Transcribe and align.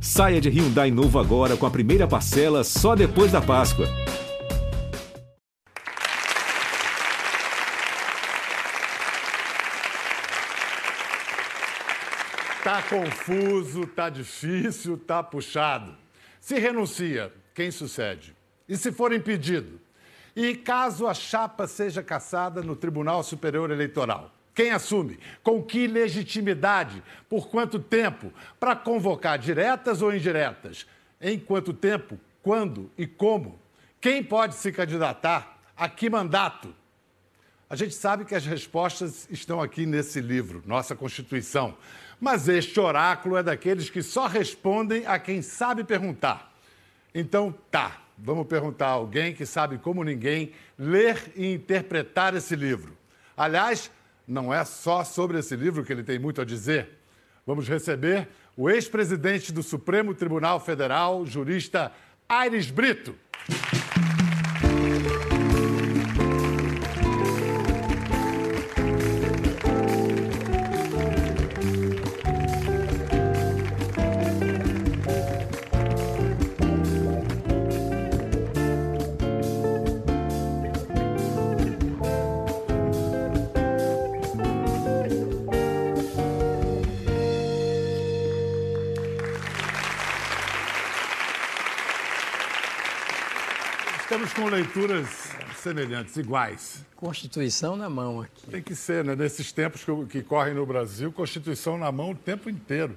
Saia 0.00 0.40
de 0.40 0.48
Hyundai 0.48 0.90
novo 0.90 1.18
agora 1.18 1.56
com 1.56 1.66
a 1.66 1.70
primeira 1.70 2.06
parcela 2.06 2.62
só 2.62 2.94
depois 2.94 3.32
da 3.32 3.40
Páscoa. 3.40 3.86
Tá 12.62 12.82
confuso, 12.82 13.86
tá 13.86 14.10
difícil, 14.10 14.98
tá 14.98 15.22
puxado. 15.22 15.96
Se 16.40 16.58
renuncia, 16.58 17.32
quem 17.54 17.70
sucede? 17.70 18.34
E 18.68 18.76
se 18.76 18.92
for 18.92 19.12
impedido? 19.12 19.80
E 20.34 20.54
caso 20.54 21.06
a 21.06 21.14
chapa 21.14 21.66
seja 21.66 22.02
cassada 22.02 22.62
no 22.62 22.76
Tribunal 22.76 23.22
Superior 23.22 23.70
Eleitoral? 23.70 24.35
Quem 24.56 24.70
assume? 24.70 25.18
Com 25.42 25.62
que 25.62 25.86
legitimidade? 25.86 27.02
Por 27.28 27.48
quanto 27.48 27.78
tempo? 27.78 28.32
Para 28.58 28.74
convocar 28.74 29.38
diretas 29.38 30.00
ou 30.00 30.14
indiretas? 30.14 30.86
Em 31.20 31.38
quanto 31.38 31.74
tempo? 31.74 32.18
Quando 32.42 32.90
e 32.96 33.06
como? 33.06 33.60
Quem 34.00 34.24
pode 34.24 34.54
se 34.54 34.72
candidatar? 34.72 35.60
A 35.76 35.90
que 35.90 36.08
mandato? 36.08 36.74
A 37.68 37.76
gente 37.76 37.94
sabe 37.94 38.24
que 38.24 38.34
as 38.34 38.46
respostas 38.46 39.28
estão 39.30 39.60
aqui 39.60 39.84
nesse 39.84 40.22
livro, 40.22 40.62
nossa 40.64 40.96
Constituição. 40.96 41.76
Mas 42.18 42.48
este 42.48 42.80
oráculo 42.80 43.36
é 43.36 43.42
daqueles 43.42 43.90
que 43.90 44.02
só 44.02 44.26
respondem 44.26 45.04
a 45.04 45.18
quem 45.18 45.42
sabe 45.42 45.84
perguntar. 45.84 46.50
Então, 47.14 47.54
tá, 47.70 48.00
vamos 48.16 48.46
perguntar 48.46 48.86
a 48.86 48.92
alguém 48.92 49.34
que 49.34 49.44
sabe 49.44 49.76
como 49.76 50.02
ninguém 50.02 50.52
ler 50.78 51.30
e 51.36 51.52
interpretar 51.52 52.34
esse 52.34 52.56
livro. 52.56 52.96
Aliás, 53.36 53.90
não 54.26 54.52
é 54.52 54.64
só 54.64 55.04
sobre 55.04 55.38
esse 55.38 55.54
livro 55.54 55.84
que 55.84 55.92
ele 55.92 56.02
tem 56.02 56.18
muito 56.18 56.40
a 56.40 56.44
dizer. 56.44 56.98
Vamos 57.46 57.68
receber 57.68 58.28
o 58.56 58.68
ex-presidente 58.68 59.52
do 59.52 59.62
Supremo 59.62 60.14
Tribunal 60.14 60.58
Federal, 60.58 61.24
jurista 61.24 61.92
Aires 62.28 62.70
Brito. 62.70 63.14
Com 94.36 94.48
leituras 94.50 95.08
semelhantes, 95.62 96.14
iguais. 96.18 96.84
Constituição 96.94 97.74
na 97.74 97.88
mão 97.88 98.20
aqui. 98.20 98.46
Tem 98.50 98.62
que 98.62 98.74
ser, 98.74 99.02
né? 99.02 99.16
Nesses 99.16 99.50
tempos 99.50 99.82
que, 99.82 100.06
que 100.06 100.22
correm 100.22 100.52
no 100.52 100.66
Brasil, 100.66 101.10
Constituição 101.10 101.78
na 101.78 101.90
mão 101.90 102.10
o 102.10 102.14
tempo 102.14 102.50
inteiro. 102.50 102.94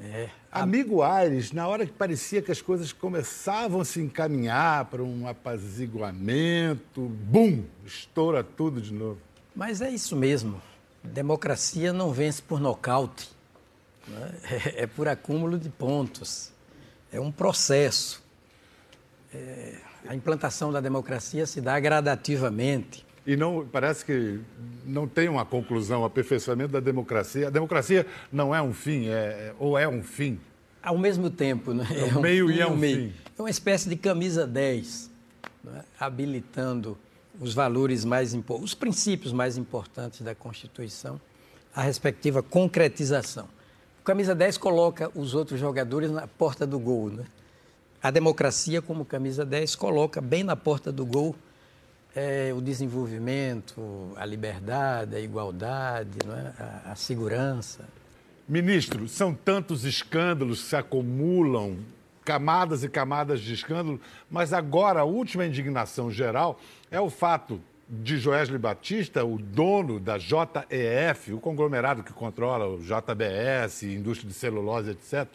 É. 0.00 0.28
Amigo 0.50 1.02
Aires, 1.02 1.52
na 1.52 1.68
hora 1.68 1.86
que 1.86 1.92
parecia 1.92 2.42
que 2.42 2.50
as 2.50 2.60
coisas 2.60 2.92
começavam 2.92 3.80
a 3.80 3.84
se 3.84 4.00
encaminhar 4.00 4.86
para 4.86 5.02
um 5.02 5.28
apaziguamento, 5.28 7.00
bum, 7.00 7.62
estoura 7.84 8.42
tudo 8.42 8.80
de 8.80 8.92
novo. 8.92 9.20
Mas 9.54 9.80
é 9.80 9.88
isso 9.88 10.16
mesmo. 10.16 10.60
Democracia 11.02 11.92
não 11.92 12.12
vence 12.12 12.42
por 12.42 12.58
nocaute. 12.58 13.30
Né? 14.08 14.34
É, 14.50 14.82
é 14.82 14.86
por 14.86 15.06
acúmulo 15.06 15.58
de 15.58 15.68
pontos. 15.70 16.50
É 17.12 17.20
um 17.20 17.30
processo. 17.30 18.22
É, 19.32 19.85
a 20.08 20.14
implantação 20.14 20.72
da 20.72 20.80
democracia 20.80 21.46
se 21.46 21.60
dá 21.60 21.78
gradativamente. 21.78 23.04
E 23.26 23.36
não 23.36 23.66
parece 23.66 24.04
que 24.04 24.40
não 24.84 25.08
tem 25.08 25.28
uma 25.28 25.44
conclusão, 25.44 26.02
o 26.02 26.04
aperfeiçoamento 26.04 26.72
da 26.72 26.80
democracia. 26.80 27.48
A 27.48 27.50
democracia 27.50 28.06
não 28.30 28.54
é 28.54 28.62
um 28.62 28.72
fim, 28.72 29.08
é, 29.08 29.52
ou 29.58 29.76
é 29.76 29.88
um 29.88 30.02
fim? 30.02 30.38
Ao 30.80 30.96
mesmo 30.96 31.28
tempo, 31.28 31.74
né? 31.74 31.84
É 31.90 32.16
um, 32.16 32.20
meio 32.20 32.50
e 32.50 32.60
é 32.60 32.66
um 32.66 32.76
meio. 32.76 33.08
fim. 33.08 33.14
É 33.36 33.42
uma 33.42 33.50
espécie 33.50 33.88
de 33.88 33.96
camisa 33.96 34.46
10, 34.46 35.10
né? 35.64 35.84
habilitando 35.98 36.96
os 37.40 37.52
valores 37.52 38.04
mais 38.04 38.32
os 38.48 38.74
princípios 38.74 39.32
mais 39.32 39.58
importantes 39.58 40.22
da 40.22 40.34
Constituição, 40.34 41.20
a 41.74 41.82
respectiva 41.82 42.42
concretização. 42.42 43.48
O 44.00 44.04
camisa 44.04 44.34
10 44.34 44.56
coloca 44.56 45.10
os 45.14 45.34
outros 45.34 45.58
jogadores 45.58 46.10
na 46.12 46.28
porta 46.28 46.64
do 46.64 46.78
gol, 46.78 47.10
né? 47.10 47.24
A 48.02 48.10
democracia, 48.10 48.80
como 48.82 49.04
camisa 49.04 49.44
10, 49.44 49.74
coloca 49.76 50.20
bem 50.20 50.44
na 50.44 50.56
porta 50.56 50.92
do 50.92 51.04
gol 51.04 51.34
é, 52.16 52.50
o 52.56 52.62
desenvolvimento, 52.62 54.12
a 54.16 54.24
liberdade, 54.24 55.14
a 55.14 55.20
igualdade, 55.20 56.18
é? 56.26 56.62
a, 56.62 56.92
a 56.92 56.94
segurança. 56.96 57.84
Ministro, 58.48 59.06
são 59.06 59.34
tantos 59.34 59.84
escândalos 59.84 60.62
que 60.62 60.68
se 60.70 60.76
acumulam, 60.76 61.78
camadas 62.24 62.82
e 62.82 62.88
camadas 62.88 63.40
de 63.40 63.52
escândalo, 63.52 64.00
mas 64.30 64.52
agora 64.52 65.00
a 65.00 65.04
última 65.04 65.44
indignação 65.44 66.10
geral 66.10 66.58
é 66.90 67.00
o 67.00 67.10
fato 67.10 67.60
de 67.88 68.18
Joesley 68.18 68.58
Batista, 68.58 69.24
o 69.24 69.38
dono 69.38 70.00
da 70.00 70.18
JEF, 70.18 71.32
o 71.32 71.38
conglomerado 71.38 72.02
que 72.02 72.12
controla 72.12 72.66
o 72.66 72.78
JBS, 72.78 73.84
indústria 73.84 74.28
de 74.28 74.34
celulose, 74.34 74.90
etc., 74.90 75.28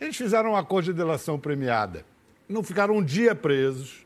eles 0.00 0.16
fizeram 0.16 0.52
um 0.52 0.56
acordo 0.56 0.86
de 0.86 0.92
delação 0.92 1.38
premiada. 1.38 2.04
Não 2.48 2.62
ficaram 2.62 2.96
um 2.96 3.04
dia 3.04 3.34
presos, 3.34 4.04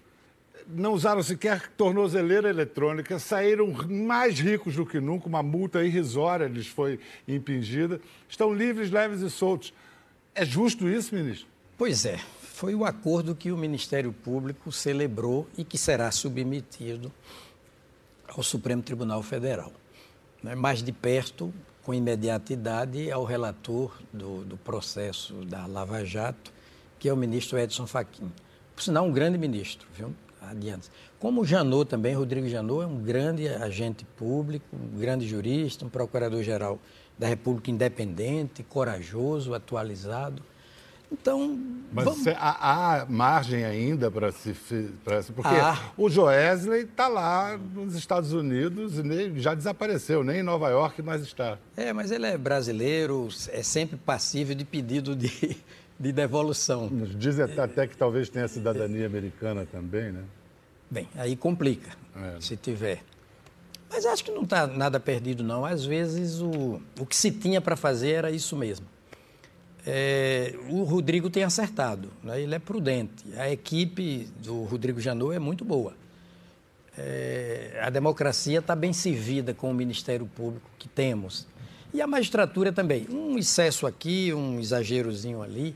não 0.68 0.92
usaram 0.92 1.22
sequer 1.22 1.68
tornozeleira 1.76 2.48
eletrônica, 2.48 3.18
saíram 3.18 3.72
mais 3.88 4.38
ricos 4.38 4.76
do 4.76 4.84
que 4.84 5.00
nunca, 5.00 5.26
uma 5.26 5.42
multa 5.42 5.82
irrisória 5.82 6.46
lhes 6.46 6.66
foi 6.66 7.00
impingida, 7.26 8.00
estão 8.28 8.52
livres, 8.52 8.90
leves 8.90 9.20
e 9.20 9.30
soltos. 9.30 9.72
É 10.34 10.44
justo 10.44 10.88
isso, 10.88 11.14
ministro? 11.14 11.48
Pois 11.76 12.04
é. 12.04 12.18
Foi 12.58 12.74
o 12.74 12.84
acordo 12.84 13.36
que 13.36 13.52
o 13.52 13.56
Ministério 13.56 14.12
Público 14.12 14.72
celebrou 14.72 15.46
e 15.56 15.62
que 15.62 15.78
será 15.78 16.10
submetido 16.10 17.12
ao 18.26 18.42
Supremo 18.42 18.82
Tribunal 18.82 19.22
Federal. 19.22 19.72
Né, 20.42 20.56
mais 20.56 20.82
de 20.82 20.90
perto, 20.90 21.54
com 21.88 21.94
imediatidade 21.94 23.10
ao 23.10 23.24
relator 23.24 23.90
do, 24.12 24.44
do 24.44 24.58
processo 24.58 25.32
da 25.46 25.64
Lava 25.64 26.04
Jato, 26.04 26.52
que 26.98 27.08
é 27.08 27.12
o 27.14 27.16
ministro 27.16 27.58
Edson 27.58 27.86
Fachin. 27.86 28.30
Por 28.76 28.82
sinal, 28.82 29.06
um 29.06 29.10
grande 29.10 29.38
ministro, 29.38 29.88
viu? 29.96 30.14
Adiante. 30.42 30.90
Como 31.18 31.46
Janot 31.46 31.88
também, 31.88 32.14
Rodrigo 32.14 32.46
Janot 32.46 32.82
é 32.82 32.86
um 32.86 32.98
grande 32.98 33.48
agente 33.48 34.04
público, 34.04 34.66
um 34.76 34.98
grande 34.98 35.26
jurista, 35.26 35.86
um 35.86 35.88
procurador-geral 35.88 36.78
da 37.18 37.26
República 37.26 37.70
independente, 37.70 38.62
corajoso, 38.62 39.54
atualizado. 39.54 40.42
Então. 41.10 41.58
Mas 41.90 42.04
vamos... 42.04 42.26
há, 42.28 43.00
há, 43.00 43.06
margem 43.06 43.64
ainda 43.64 44.10
para 44.10 44.30
se. 44.30 44.52
Pra, 45.02 45.22
porque 45.34 45.54
ah. 45.54 45.90
o 45.96 46.10
Joesley 46.10 46.82
está 46.82 47.08
lá 47.08 47.58
nos 47.74 47.94
Estados 47.94 48.32
Unidos 48.32 48.98
e 48.98 49.40
já 49.40 49.54
desapareceu, 49.54 50.22
nem 50.22 50.40
em 50.40 50.42
Nova 50.42 50.68
York 50.68 51.00
mais 51.00 51.22
está. 51.22 51.58
É, 51.76 51.92
mas 51.94 52.10
ele 52.10 52.26
é 52.26 52.36
brasileiro, 52.36 53.28
é 53.50 53.62
sempre 53.62 53.96
passível 53.96 54.54
de 54.54 54.66
pedido 54.66 55.16
de, 55.16 55.30
de 55.98 56.12
devolução. 56.12 56.90
Dizem 57.16 57.46
até, 57.46 57.62
até 57.62 57.86
que 57.86 57.96
talvez 57.96 58.28
tenha 58.28 58.46
cidadania 58.46 59.06
americana 59.06 59.66
também, 59.70 60.12
né? 60.12 60.24
Bem, 60.90 61.08
aí 61.16 61.36
complica, 61.36 61.90
é. 62.16 62.40
se 62.40 62.54
tiver. 62.56 63.02
Mas 63.90 64.04
acho 64.04 64.22
que 64.22 64.30
não 64.30 64.42
está 64.42 64.66
nada 64.66 65.00
perdido, 65.00 65.42
não. 65.42 65.64
Às 65.64 65.86
vezes 65.86 66.42
o, 66.42 66.82
o 67.00 67.06
que 67.06 67.16
se 67.16 67.30
tinha 67.30 67.62
para 67.62 67.76
fazer 67.76 68.10
era 68.10 68.30
isso 68.30 68.54
mesmo 68.54 68.86
é, 69.90 70.54
o 70.68 70.82
Rodrigo 70.82 71.30
tem 71.30 71.44
acertado, 71.44 72.10
né? 72.22 72.38
ele 72.42 72.54
é 72.54 72.58
prudente. 72.58 73.24
A 73.38 73.50
equipe 73.50 74.28
do 74.36 74.64
Rodrigo 74.64 75.00
Janot 75.00 75.34
é 75.34 75.38
muito 75.38 75.64
boa. 75.64 75.94
É, 76.94 77.80
a 77.82 77.88
democracia 77.88 78.58
está 78.58 78.76
bem 78.76 78.92
servida 78.92 79.54
com 79.54 79.70
o 79.70 79.74
Ministério 79.74 80.26
Público 80.26 80.68
que 80.78 80.86
temos. 80.88 81.46
E 81.94 82.02
a 82.02 82.06
magistratura 82.06 82.70
também. 82.70 83.06
Um 83.08 83.38
excesso 83.38 83.86
aqui, 83.86 84.30
um 84.34 84.60
exagerozinho 84.60 85.40
ali, 85.40 85.74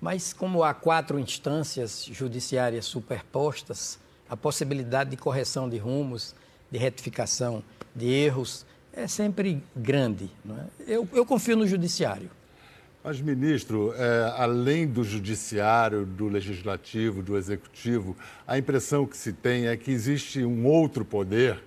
mas 0.00 0.32
como 0.32 0.64
há 0.64 0.72
quatro 0.72 1.18
instâncias 1.18 2.06
judiciárias 2.10 2.86
superpostas, 2.86 3.98
a 4.30 4.36
possibilidade 4.36 5.10
de 5.10 5.18
correção 5.18 5.68
de 5.68 5.76
rumos, 5.76 6.34
de 6.70 6.78
retificação 6.78 7.62
de 7.94 8.06
erros, 8.08 8.64
é 8.94 9.06
sempre 9.06 9.62
grande. 9.76 10.30
É? 10.48 10.94
Eu, 10.94 11.06
eu 11.12 11.26
confio 11.26 11.54
no 11.54 11.66
judiciário. 11.66 12.30
Mas, 13.04 13.20
ministro, 13.20 13.92
é, 13.96 14.32
além 14.36 14.86
do 14.86 15.02
judiciário, 15.02 16.06
do 16.06 16.28
legislativo, 16.28 17.20
do 17.20 17.36
executivo, 17.36 18.16
a 18.46 18.56
impressão 18.56 19.04
que 19.04 19.16
se 19.16 19.32
tem 19.32 19.66
é 19.66 19.76
que 19.76 19.90
existe 19.90 20.44
um 20.44 20.64
outro 20.64 21.04
poder 21.04 21.60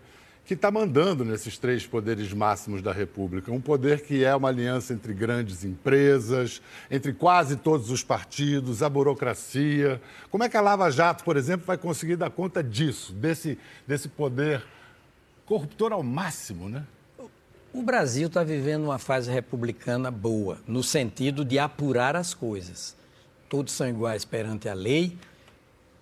que 0.45 0.53
está 0.53 0.71
mandando 0.71 1.25
nesses 1.25 1.57
três 1.57 1.85
poderes 1.85 2.31
máximos 2.31 2.81
da 2.81 2.93
República. 2.93 3.51
Um 3.51 3.59
poder 3.59 4.01
que 4.03 4.23
é 4.23 4.33
uma 4.33 4.47
aliança 4.47 4.93
entre 4.93 5.13
grandes 5.13 5.65
empresas, 5.65 6.61
entre 6.89 7.11
quase 7.11 7.57
todos 7.57 7.89
os 7.89 8.01
partidos, 8.01 8.81
a 8.81 8.87
burocracia. 8.87 9.99
Como 10.31 10.43
é 10.43 10.47
que 10.47 10.55
a 10.55 10.61
Lava 10.61 10.89
Jato, 10.89 11.25
por 11.25 11.35
exemplo, 11.35 11.65
vai 11.65 11.77
conseguir 11.77 12.15
dar 12.15 12.29
conta 12.29 12.63
disso, 12.63 13.11
desse, 13.11 13.57
desse 13.85 14.07
poder 14.07 14.63
corruptor 15.45 15.91
ao 15.91 16.01
máximo, 16.01 16.69
né? 16.69 16.85
O 17.75 17.83
Brasil 17.83 18.27
está 18.27 18.41
vivendo 18.41 18.85
uma 18.85 18.97
fase 18.97 19.29
republicana 19.29 20.09
boa, 20.09 20.59
no 20.65 20.81
sentido 20.81 21.43
de 21.43 21.59
apurar 21.59 22.15
as 22.15 22.33
coisas. 22.33 22.95
Todos 23.49 23.73
são 23.73 23.85
iguais 23.85 24.23
perante 24.23 24.69
a 24.69 24.73
lei, 24.73 25.17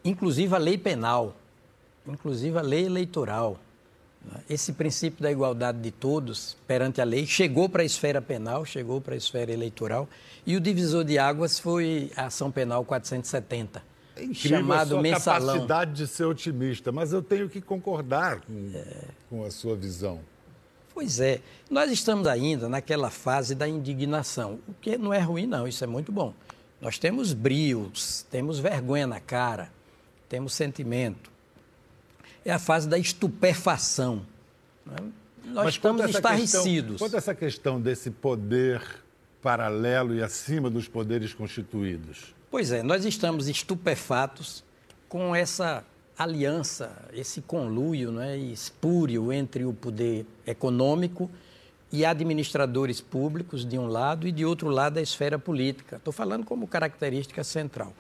inclusive 0.06 0.54
a 0.54 0.60
lei 0.60 0.78
penal, 0.78 1.36
inclusive 2.08 2.56
a 2.60 2.62
lei 2.62 2.86
eleitoral. 2.86 3.60
Esse 4.48 4.74
princípio 4.74 5.24
da 5.24 5.32
igualdade 5.32 5.80
de 5.80 5.90
todos 5.90 6.56
perante 6.68 7.02
a 7.02 7.04
lei 7.04 7.26
chegou 7.26 7.68
para 7.68 7.82
a 7.82 7.86
esfera 7.86 8.22
penal, 8.22 8.64
chegou 8.64 9.02
para 9.02 9.16
a 9.16 9.18
esfera 9.18 9.52
eleitoral, 9.52 10.08
e 10.46 10.56
o 10.56 10.62
divisor 10.62 11.04
de 11.04 11.18
águas 11.18 11.58
foi 11.58 12.12
a 12.16 12.28
ação 12.28 12.52
penal 12.52 12.86
470. 12.86 13.84
É 14.16 14.24
incrível 14.26 14.60
chamado 14.60 14.82
a 14.82 14.86
sua 14.90 15.02
mensalão. 15.02 15.48
capacidade 15.56 15.94
de 15.94 16.06
ser 16.06 16.26
otimista, 16.26 16.92
mas 16.92 17.12
eu 17.12 17.24
tenho 17.24 17.50
que 17.50 17.60
concordar 17.60 18.42
com, 18.42 18.72
é... 18.76 19.06
com 19.28 19.44
a 19.44 19.50
sua 19.50 19.76
visão. 19.76 20.22
Pois 20.94 21.20
é, 21.20 21.42
nós 21.70 21.92
estamos 21.92 22.28
ainda 22.28 22.70
naquela 22.70 23.10
fase 23.10 23.56
da 23.56 23.68
indignação, 23.68 24.60
o 24.68 24.74
que 24.76 24.98
não 24.98 25.14
é 25.14 25.20
ruim, 25.20 25.48
não, 25.48 25.68
isso 25.68 25.84
é 25.84 25.88
muito 25.88 26.12
bom. 26.12 26.34
Nós 26.80 27.00
temos 27.00 27.34
brios, 27.34 28.26
temos 28.30 28.60
vergonha 28.60 29.08
na 29.08 29.20
cara, 29.20 29.72
temos 30.30 30.54
sentimento. 30.54 31.32
É 32.46 32.52
a 32.52 32.60
fase 32.60 32.88
da 32.88 32.98
estupefação. 32.98 34.26
Né? 34.86 34.96
Nós 35.46 35.66
Mas 35.66 35.74
estamos 35.76 36.06
estarrecidos. 36.10 37.00
quanto 37.00 37.16
a 37.16 37.18
essa 37.18 37.34
questão 37.34 37.80
desse 37.80 38.12
poder 38.12 38.82
paralelo 39.42 40.14
e 40.14 40.22
acima 40.22 40.70
dos 40.70 40.88
poderes 40.88 41.34
constituídos? 41.34 42.34
Pois 42.52 42.72
é, 42.72 42.84
nós 42.84 43.04
estamos 43.04 43.48
estupefatos 43.48 44.64
com 45.10 45.36
essa 45.36 45.84
aliança, 46.18 46.92
esse 47.14 47.42
conluio 47.42 48.12
né, 48.12 48.38
espúrio 48.38 49.32
entre 49.32 49.66
o 49.66 49.74
poder 49.74 50.26
econômico 50.46 51.30
e 51.92 52.06
administradores 52.06 53.02
públicos 53.02 53.66
de 53.66 53.78
um 53.78 53.88
lado 53.88 54.28
e 54.28 54.32
de 54.32 54.46
outro 54.46 54.70
lado 54.70 54.98
a 54.98 55.02
esfera 55.02 55.38
política. 55.38 55.98
Estou 55.98 56.14
falando 56.14 56.46
como 56.46 56.68
característica 56.68 57.44
central. 57.44 57.94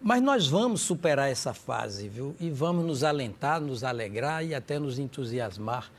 Mas 0.00 0.22
nós 0.22 0.46
vamos 0.46 0.82
superar 0.82 1.30
essa 1.30 1.54
fase, 1.54 2.08
viu? 2.08 2.36
E 2.38 2.50
vamos 2.50 2.84
nos 2.84 3.02
alentar, 3.02 3.60
nos 3.60 3.82
alegrar 3.82 4.44
e 4.44 4.54
até 4.54 4.78
nos 4.78 4.98
entusiasmar 4.98 5.90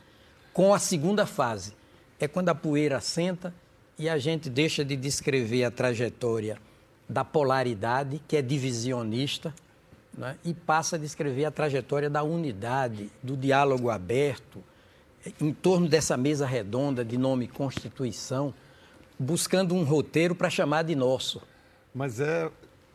com 0.53 0.73
a 0.73 0.79
segunda 0.79 1.25
fase. 1.25 1.73
É 2.19 2.27
quando 2.27 2.49
a 2.49 2.55
poeira 2.55 3.01
senta 3.01 3.51
e 3.97 4.07
a 4.07 4.17
gente 4.19 4.49
deixa 4.49 4.85
de 4.85 4.95
descrever 4.95 5.63
a 5.63 5.71
trajetória 5.71 6.59
da 7.09 7.23
polaridade, 7.23 8.21
que 8.27 8.37
é 8.37 8.41
divisionista, 8.41 9.53
né? 10.17 10.37
e 10.43 10.53
passa 10.53 10.95
a 10.95 10.99
descrever 10.99 11.45
a 11.45 11.51
trajetória 11.51 12.09
da 12.09 12.23
unidade, 12.23 13.09
do 13.21 13.35
diálogo 13.35 13.89
aberto, 13.89 14.63
em 15.41 15.51
torno 15.51 15.87
dessa 15.87 16.15
mesa 16.15 16.45
redonda 16.45 17.03
de 17.03 17.17
nome 17.17 17.47
Constituição, 17.47 18.53
buscando 19.17 19.73
um 19.73 19.83
roteiro 19.83 20.35
para 20.35 20.49
chamar 20.49 20.83
de 20.83 20.95
nosso. 20.95 21.41
Mas 21.93 22.19
é, 22.19 22.49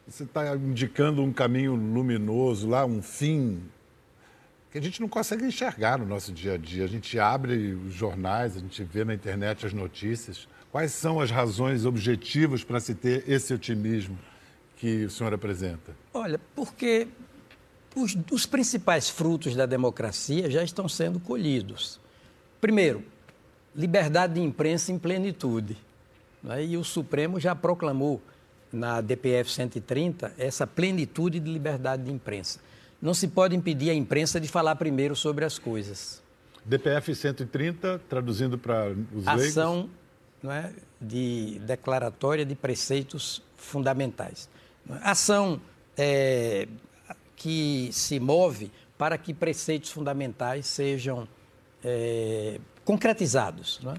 você 0.06 0.24
está 0.24 0.54
indicando 0.56 1.22
um 1.22 1.32
caminho 1.32 1.74
luminoso 1.74 2.68
lá, 2.68 2.84
um 2.84 3.02
fim 3.02 3.62
que 4.70 4.78
a 4.78 4.82
gente 4.82 5.00
não 5.00 5.08
consegue 5.08 5.44
enxergar 5.44 5.98
no 5.98 6.06
nosso 6.06 6.32
dia 6.32 6.54
a 6.54 6.56
dia. 6.56 6.84
A 6.84 6.88
gente 6.88 7.18
abre 7.18 7.74
os 7.74 7.92
jornais, 7.92 8.56
a 8.56 8.60
gente 8.60 8.84
vê 8.84 9.04
na 9.04 9.12
internet 9.12 9.66
as 9.66 9.72
notícias. 9.72 10.46
Quais 10.70 10.92
são 10.92 11.20
as 11.20 11.30
razões 11.30 11.84
objetivas 11.84 12.62
para 12.62 12.78
se 12.78 12.94
ter 12.94 13.28
esse 13.28 13.52
otimismo? 13.52 14.16
Que 14.80 15.04
o 15.04 15.10
senhor 15.10 15.34
apresenta? 15.34 15.94
Olha, 16.14 16.40
porque 16.56 17.06
os, 17.94 18.16
os 18.32 18.46
principais 18.46 19.10
frutos 19.10 19.54
da 19.54 19.66
democracia 19.66 20.50
já 20.50 20.64
estão 20.64 20.88
sendo 20.88 21.20
colhidos. 21.20 22.00
Primeiro, 22.62 23.04
liberdade 23.76 24.34
de 24.34 24.40
imprensa 24.40 24.90
em 24.90 24.98
plenitude. 24.98 25.76
Né? 26.42 26.64
E 26.64 26.76
o 26.78 26.82
Supremo 26.82 27.38
já 27.38 27.54
proclamou 27.54 28.22
na 28.72 29.02
DPF 29.02 29.52
130 29.52 30.32
essa 30.38 30.66
plenitude 30.66 31.38
de 31.38 31.52
liberdade 31.52 32.04
de 32.04 32.10
imprensa. 32.10 32.58
Não 33.02 33.12
se 33.12 33.28
pode 33.28 33.54
impedir 33.54 33.90
a 33.90 33.94
imprensa 33.94 34.40
de 34.40 34.48
falar 34.48 34.76
primeiro 34.76 35.14
sobre 35.14 35.44
as 35.44 35.58
coisas. 35.58 36.22
DPF 36.64 37.14
130, 37.14 38.00
traduzindo 38.08 38.56
para 38.56 38.90
os 39.14 39.26
leigos? 39.26 39.58
Ação 39.58 39.90
é, 40.44 40.70
de 40.98 41.58
declaratória 41.66 42.46
de 42.46 42.54
preceitos 42.54 43.42
fundamentais. 43.58 44.48
Ação 45.02 45.60
é, 45.96 46.66
que 47.36 47.90
se 47.92 48.20
move 48.20 48.70
para 48.98 49.16
que 49.16 49.32
preceitos 49.32 49.90
fundamentais 49.90 50.66
sejam 50.66 51.26
é, 51.84 52.60
concretizados. 52.84 53.80
Né? 53.82 53.94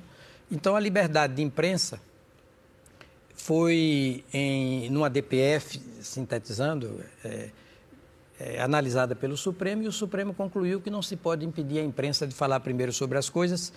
Então, 0.52 0.76
a 0.76 0.80
liberdade 0.80 1.36
de 1.36 1.42
imprensa 1.42 2.00
foi, 3.34 4.24
em 4.32 4.90
numa 4.90 5.10
DPF, 5.10 5.82
sintetizando, 6.02 7.04
é, 7.24 7.50
é, 8.40 8.62
analisada 8.62 9.16
pelo 9.16 9.36
Supremo, 9.36 9.84
e 9.84 9.88
o 9.88 9.92
Supremo 9.92 10.34
concluiu 10.34 10.80
que 10.80 10.90
não 10.90 11.02
se 11.02 11.16
pode 11.16 11.46
impedir 11.46 11.80
a 11.80 11.84
imprensa 11.84 12.28
de 12.28 12.36
falar 12.36 12.60
primeiro 12.60 12.94
sobre 12.94 13.18
as 13.18 13.30
coisas, 13.30 13.74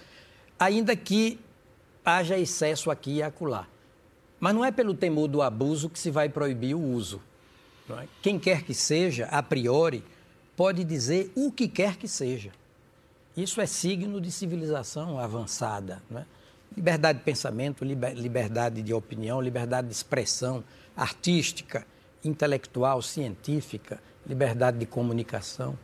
ainda 0.59 0.95
que 0.95 1.41
haja 2.05 2.39
excesso 2.39 2.91
aqui 2.91 3.17
e 3.17 3.23
acolá. 3.23 3.67
Mas 4.45 4.55
não 4.55 4.63
é 4.63 4.71
pelo 4.71 4.93
temor 4.93 5.27
do 5.27 5.41
abuso 5.41 5.89
que 5.89 5.99
se 5.99 6.11
vai 6.11 6.29
proibir 6.29 6.75
o 6.75 6.79
uso. 6.79 7.19
É? 7.89 8.07
Quem 8.21 8.39
quer 8.39 8.63
que 8.63 8.75
seja, 8.75 9.25
a 9.31 9.43
priori, 9.43 10.05
pode 10.55 10.85
dizer 10.85 11.33
o 11.35 11.51
que 11.51 11.67
quer 11.67 11.97
que 11.97 12.07
seja. 12.07 12.51
Isso 13.35 13.59
é 13.59 13.65
signo 13.65 14.21
de 14.21 14.31
civilização 14.31 15.19
avançada. 15.19 16.03
É? 16.15 16.25
Liberdade 16.77 17.21
de 17.21 17.25
pensamento, 17.25 17.87
liberdade 17.87 18.83
de 18.83 18.93
opinião, 18.93 19.41
liberdade 19.41 19.89
de 19.89 19.95
expressão 19.95 20.63
artística, 20.95 21.87
intelectual, 22.23 23.01
científica, 23.01 23.99
liberdade 24.27 24.77
de 24.77 24.85
comunicação. 24.85 25.75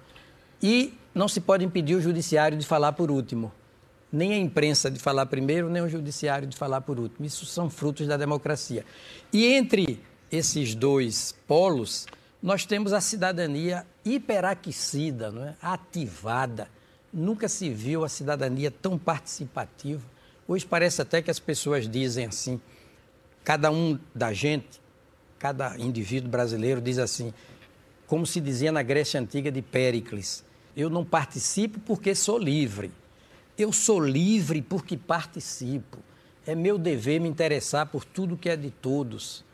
E 0.63 0.93
não 1.15 1.29
se 1.29 1.41
pode 1.41 1.65
impedir 1.65 1.95
o 1.95 2.01
judiciário 2.03 2.59
de 2.59 2.67
falar 2.67 2.93
por 2.93 3.11
último 3.11 3.51
nem 4.13 4.33
a 4.33 4.39
imprensa 4.39 4.91
de 4.91 4.99
falar 4.99 5.27
primeiro, 5.27 5.71
nem 5.71 5.83
o 5.83 5.89
judiciário 5.89 6.47
de 6.47 6.57
falar 6.57 6.81
por 6.81 6.99
último. 6.99 7.27
Isso 7.27 7.47
são 7.47 7.71
frutos 7.71 8.07
da 8.07 8.17
democracia. 8.17 8.85
E 9.33 9.47
entre 9.47 10.01
esses 10.31 10.75
dois 10.75 11.35
polos, 11.47 12.07
nós 12.43 12.65
temos 12.65 12.93
a 12.93 13.01
cidadania 13.01 13.87
hiperaquecida, 14.05 15.31
não 15.31 15.45
é? 15.45 15.55
ativada. 15.61 16.69
Nunca 17.13 17.49
se 17.49 17.69
viu 17.69 18.05
a 18.05 18.09
cidadania 18.09 18.71
tão 18.71 18.99
participativa. 18.99 20.03
Hoje 20.47 20.65
parece 20.67 21.03
até 21.03 21.21
que 21.23 21.31
as 21.31 21.39
pessoas 21.39 21.89
dizem 21.89 22.27
assim, 22.27 22.61
cada 23.45 23.71
um 23.71 23.99
da 24.15 24.33
gente, 24.33 24.81
cada 25.39 25.77
indivíduo 25.79 26.31
brasileiro 26.31 26.81
diz 26.81 26.99
assim, 26.99 27.33
como 28.07 28.27
se 28.27 28.41
dizia 28.41 28.73
na 28.73 28.83
Grécia 28.83 29.21
Antiga 29.21 29.53
de 29.53 29.63
Péricles, 29.63 30.45
eu 30.77 30.91
não 30.91 31.05
participo 31.05 31.79
porque 31.81 32.15
sou 32.15 32.39
livre. 32.39 32.91
Eu 33.63 33.73
sou 33.73 34.01
livre 34.01 34.63
porque 34.63 34.97
participo. 34.97 35.99
É 36.47 36.55
meu 36.55 36.79
dever 36.79 37.21
me 37.21 37.29
interessar 37.29 37.87
por 37.87 38.05
tudo 38.05 38.37
que 38.37 38.49
é 38.49 38.57
de 38.57 38.71
todos. 38.71 39.45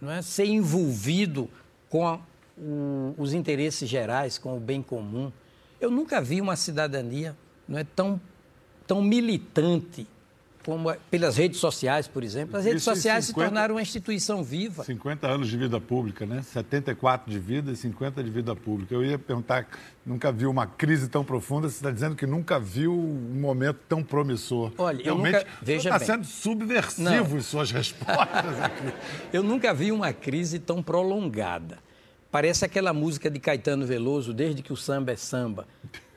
Não 0.00 0.10
é? 0.10 0.22
Ser 0.22 0.46
envolvido 0.46 1.48
com 1.90 2.08
a, 2.08 2.18
o, 2.56 3.14
os 3.18 3.34
interesses 3.34 3.88
gerais, 3.88 4.38
com 4.38 4.56
o 4.56 4.60
bem 4.60 4.80
comum. 4.80 5.30
Eu 5.78 5.90
nunca 5.90 6.22
vi 6.22 6.40
uma 6.40 6.56
cidadania 6.56 7.36
não 7.68 7.78
é, 7.78 7.84
tão, 7.84 8.18
tão 8.86 9.02
militante 9.02 10.06
como 10.64 10.94
pelas 11.10 11.36
redes 11.36 11.58
sociais, 11.58 12.06
por 12.06 12.22
exemplo. 12.22 12.56
As 12.56 12.64
redes 12.64 12.82
Isso 12.82 12.94
sociais 12.94 13.26
50, 13.26 13.26
se 13.26 13.46
tornaram 13.46 13.74
uma 13.76 13.82
instituição 13.82 14.44
viva. 14.44 14.84
50 14.84 15.26
anos 15.26 15.48
de 15.48 15.56
vida 15.56 15.80
pública, 15.80 16.26
né? 16.26 16.42
74 16.42 17.30
de 17.30 17.38
vida 17.38 17.72
e 17.72 17.76
50 17.76 18.22
de 18.22 18.30
vida 18.30 18.54
pública. 18.54 18.94
Eu 18.94 19.04
ia 19.04 19.18
perguntar, 19.18 19.66
nunca 20.04 20.30
viu 20.30 20.50
uma 20.50 20.66
crise 20.66 21.08
tão 21.08 21.24
profunda, 21.24 21.68
você 21.68 21.76
está 21.76 21.90
dizendo 21.90 22.14
que 22.14 22.26
nunca 22.26 22.60
viu 22.60 22.92
um 22.92 23.40
momento 23.40 23.78
tão 23.88 24.02
promissor. 24.02 24.72
Olha, 24.76 25.02
Realmente, 25.02 25.34
eu 25.34 25.40
nunca... 25.40 25.50
Veja 25.62 25.88
está 25.90 25.98
sendo 25.98 26.24
subversivo 26.24 27.30
Não. 27.30 27.38
em 27.38 27.40
suas 27.40 27.70
respostas 27.70 28.60
aqui. 28.60 28.92
eu 29.32 29.42
nunca 29.42 29.72
vi 29.72 29.90
uma 29.90 30.12
crise 30.12 30.58
tão 30.58 30.82
prolongada. 30.82 31.78
Parece 32.30 32.64
aquela 32.64 32.92
música 32.92 33.28
de 33.28 33.40
Caetano 33.40 33.84
Veloso, 33.84 34.32
desde 34.32 34.62
que 34.62 34.72
o 34.72 34.76
samba 34.76 35.12
é 35.12 35.16
samba. 35.16 35.66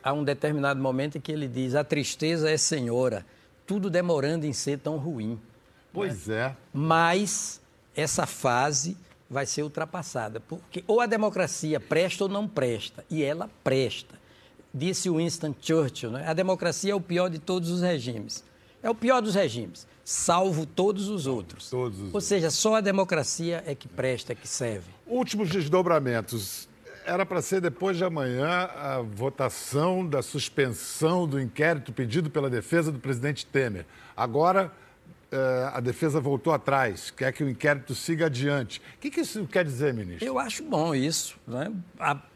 Há 0.04 0.14
um 0.14 0.24
determinado 0.24 0.82
momento 0.82 1.18
em 1.18 1.22
que 1.22 1.32
ele 1.32 1.48
diz, 1.48 1.74
a 1.76 1.84
tristeza 1.84 2.52
é 2.52 2.58
senhora, 2.58 3.26
tudo 3.66 3.90
demorando 3.90 4.46
em 4.46 4.54
ser 4.54 4.80
tão 4.80 4.98
ruim. 4.98 5.40
Pois 5.92 6.28
né? 6.28 6.36
é. 6.36 6.56
Mas 6.74 7.62
essa 7.96 8.26
fase 8.26 8.98
vai 9.30 9.46
ser 9.46 9.64
ultrapassada, 9.64 10.40
porque 10.40 10.84
ou 10.88 11.02
a 11.02 11.06
democracia 11.06 11.80
presta 11.80 12.26
ou 12.26 12.30
não 12.30 12.48
presta, 12.48 13.04
e 13.10 13.24
ela 13.24 13.50
presta. 13.64 14.22
Disse 14.74 15.10
Winston 15.10 15.54
Churchill, 15.60 16.12
né? 16.12 16.28
a 16.28 16.34
democracia 16.34 16.94
é 16.94 16.96
o 16.96 17.02
pior 17.02 17.30
de 17.30 17.40
todos 17.40 17.70
os 17.70 17.82
regimes. 17.82 18.44
É 18.82 18.90
o 18.90 18.96
pior 18.96 19.22
dos 19.22 19.36
regimes, 19.36 19.88
salvo 20.04 20.66
todos 20.66 21.08
os 21.08 21.26
outros. 21.26 21.70
Todos 21.70 22.00
os 22.00 22.14
Ou 22.14 22.20
seja, 22.20 22.52
só 22.52 22.76
a 22.76 22.82
democracia 22.82 23.64
é 23.66 23.74
que 23.74 23.88
presta, 23.88 24.34
é 24.34 24.36
que 24.36 24.48
serve. 24.48 24.92
Últimos 25.08 25.50
desdobramentos. 25.50 26.68
Era 27.06 27.26
para 27.26 27.42
ser 27.42 27.62
depois 27.62 27.98
de 27.98 28.04
amanhã 28.04 28.70
a 28.76 29.02
votação 29.02 30.08
da 30.08 30.22
suspensão 30.22 31.28
do 31.28 31.40
inquérito 31.40 31.92
pedido 31.92 32.30
pela 32.30 32.50
defesa 32.50 32.92
do 32.92 33.00
presidente 33.00 33.46
Temer. 33.46 33.86
Agora 34.16 34.72
eh, 35.32 35.72
a 35.74 35.80
defesa 35.80 36.22
voltou 36.22 36.54
atrás, 36.54 37.10
quer 37.10 37.34
que 37.34 37.44
o 37.44 37.50
inquérito 37.50 37.96
siga 37.96 38.28
adiante. 38.28 38.80
O 38.96 39.00
que, 39.00 39.20
isso 39.20 39.48
quer 39.48 39.66
dizer, 39.66 39.94
ministro? 39.94 40.26
Eu 40.26 40.38
acho 40.38 40.64
bom 40.64 40.94
isso. 40.94 41.38
Né? 41.48 41.72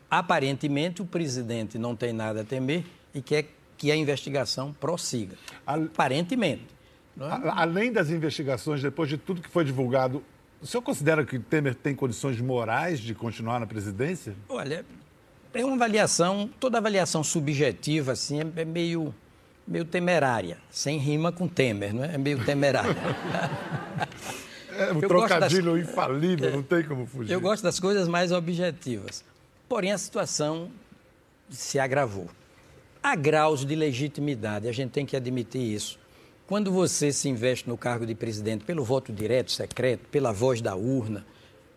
Aparentemente, 0.10 1.02
o 1.02 1.06
presidente 1.06 1.78
não 1.78 1.96
tem 1.96 2.12
nada 2.12 2.42
a 2.42 2.44
temer 2.44 2.84
e 3.14 3.22
quer 3.22 3.46
que 3.78 3.92
a 3.92 3.96
investigação 3.96 4.74
prossiga. 4.74 5.38
Aparentemente. 5.66 6.66
É? 7.20 7.50
Além 7.50 7.92
das 7.92 8.10
investigações, 8.10 8.82
depois 8.82 9.08
de 9.08 9.18
tudo 9.18 9.42
que 9.42 9.50
foi 9.50 9.64
divulgado, 9.64 10.24
o 10.62 10.66
senhor 10.66 10.82
considera 10.82 11.26
que 11.26 11.38
Temer 11.38 11.76
tem 11.76 11.96
condições 11.96 12.40
morais 12.42 13.00
de 13.00 13.14
continuar 13.14 13.60
na 13.60 13.68
presidência? 13.68 14.36
Olha, 14.50 14.86
é 15.54 15.64
uma 15.64 15.76
avaliação, 15.76 16.50
toda 16.60 16.78
avaliação 16.78 17.24
subjetiva 17.24 18.14
assim 18.14 18.42
é, 18.42 18.62
é 18.62 18.66
meio, 18.66 19.14
meio 19.68 19.86
temerária, 19.86 20.58
sem 20.70 20.98
rima 20.98 21.32
com 21.32 21.48
Temer, 21.48 21.94
não 21.94 22.04
é? 22.04 22.16
É 22.16 22.18
meio 22.18 22.44
temerária. 22.44 22.96
é 24.78 24.94
um 24.94 25.02
eu 25.02 25.08
trocadilho 25.08 25.76
das... 25.76 25.88
infalível, 25.88 26.52
não 26.52 26.64
tem 26.64 26.84
como 26.84 27.06
fugir. 27.06 27.32
Eu 27.32 27.42
gosto 27.42 27.64
das 27.64 27.80
coisas 27.80 28.08
mais 28.08 28.32
objetivas. 28.32 29.24
Porém, 29.70 29.92
a 29.92 29.98
situação 29.98 30.72
se 31.50 31.78
agravou. 31.80 32.30
Há 33.02 33.16
graus 33.16 33.66
de 33.66 33.76
legitimidade, 33.76 34.68
a 34.68 34.72
gente 34.72 34.92
tem 34.92 35.06
que 35.06 35.16
admitir 35.16 35.62
isso. 35.62 36.00
Quando 36.48 36.72
você 36.72 37.12
se 37.12 37.27
investe 37.27 37.68
no 37.68 37.77
cargo 37.77 38.06
de 38.06 38.16
presidente 38.16 38.63
pelo 38.63 38.82
voto 38.82 39.12
direto, 39.12 39.51
secreto, 39.51 40.08
pela 40.10 40.32
voz 40.32 40.62
da 40.62 40.77
urna, 40.77 41.25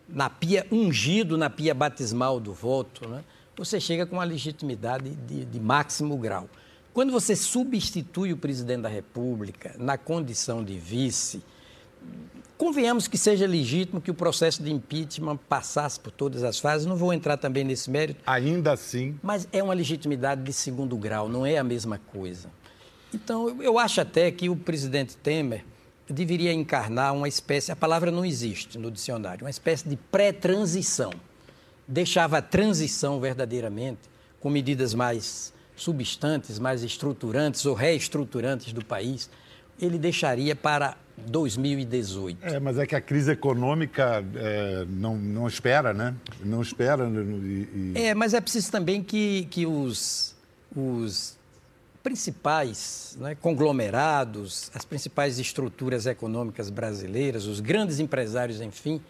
na 0.09 0.31
pia 0.31 0.65
ungido 0.71 1.37
na 1.37 1.51
pia 1.51 1.75
batismal 1.75 2.39
do 2.39 2.55
voto, 2.55 3.09
né, 3.09 3.25
você 3.57 3.81
chega 3.81 4.07
com 4.07 4.15
uma 4.15 4.25
legitimidade 4.25 5.11
de, 5.11 5.45
de 5.45 5.59
máximo 5.59 6.17
grau. 6.17 6.49
Quando 6.93 7.11
você 7.11 7.35
substitui 7.35 8.33
o 8.33 8.37
presidente 8.37 8.83
da 8.83 8.89
República 8.89 9.75
na 9.77 9.99
condição 9.99 10.63
de 10.63 10.79
vice, 10.79 11.43
convenhamos 12.57 13.09
que 13.09 13.19
seja 13.19 13.49
legítimo 13.49 14.01
que 14.01 14.11
o 14.13 14.15
processo 14.15 14.63
de 14.63 14.73
impeachment 14.73 15.37
passasse 15.49 15.99
por 15.99 16.13
todas 16.13 16.45
as 16.45 16.61
fases, 16.61 16.87
não 16.87 16.95
vou 16.95 17.13
entrar 17.13 17.37
também 17.37 17.65
nesse 17.65 17.91
mérito. 17.91 18.23
Ainda 18.25 18.71
assim. 18.71 19.19
Mas 19.21 19.49
é 19.53 19.61
uma 19.61 19.75
legitimidade 19.75 20.45
de 20.45 20.53
segundo 20.53 20.97
grau, 20.97 21.29
não 21.29 21.45
é 21.45 21.59
a 21.59 21.65
mesma 21.65 21.99
coisa. 21.99 22.49
Então, 23.15 23.61
eu 23.63 23.79
acho 23.79 24.01
até 24.01 24.31
que 24.31 24.49
o 24.49 24.57
presidente 24.57 25.17
Temer 25.17 25.65
deveria 26.09 26.53
encarnar 26.53 27.15
uma 27.15 27.29
espécie, 27.29 27.71
a 27.71 27.77
palavra 27.77 28.11
não 28.11 28.25
existe 28.25 28.79
no 28.79 28.91
dicionário, 28.91 29.45
uma 29.45 29.51
espécie 29.51 29.89
de 29.89 29.97
pré-transição. 29.97 31.13
Deixava 31.87 32.39
a 32.39 32.43
transição 32.43 33.21
verdadeiramente 33.21 34.01
com 34.41 34.49
medidas 34.49 34.95
mais 34.95 35.53
substantes, 35.77 36.59
mais 36.59 36.83
estruturantes 36.83 37.65
ou 37.65 37.75
reestruturantes 37.75 38.73
do 38.73 38.85
país, 38.85 39.31
ele 39.81 39.99
deixaria 39.99 40.55
para 40.55 40.97
2018. 41.17 42.39
É, 42.43 42.61
mas 42.61 42.79
é 42.79 42.87
que 42.87 42.95
a 42.95 43.01
crise 43.01 43.33
econômica 43.33 44.25
é, 44.35 44.85
não, 44.89 45.17
não 45.17 45.49
espera, 45.49 45.93
né? 45.93 46.15
Não 46.45 46.61
espera. 46.61 47.09
E, 47.09 47.69
e... 47.75 47.93
É, 47.95 48.15
mas 48.15 48.35
é 48.35 48.41
preciso 48.41 48.71
também 48.71 49.03
que, 49.03 49.47
que 49.51 49.67
os, 49.67 50.35
os 50.77 51.39
principais 52.03 53.17
né, 53.21 53.35
conglomerados, 53.35 54.71
as 54.75 54.85
principais 54.85 55.39
estruturas 55.39 56.07
econômicas 56.07 56.71
brasileiras, 56.71 57.47
os 57.47 57.61
grandes 57.61 58.01
empresários, 58.01 58.61
enfim, 58.61 59.01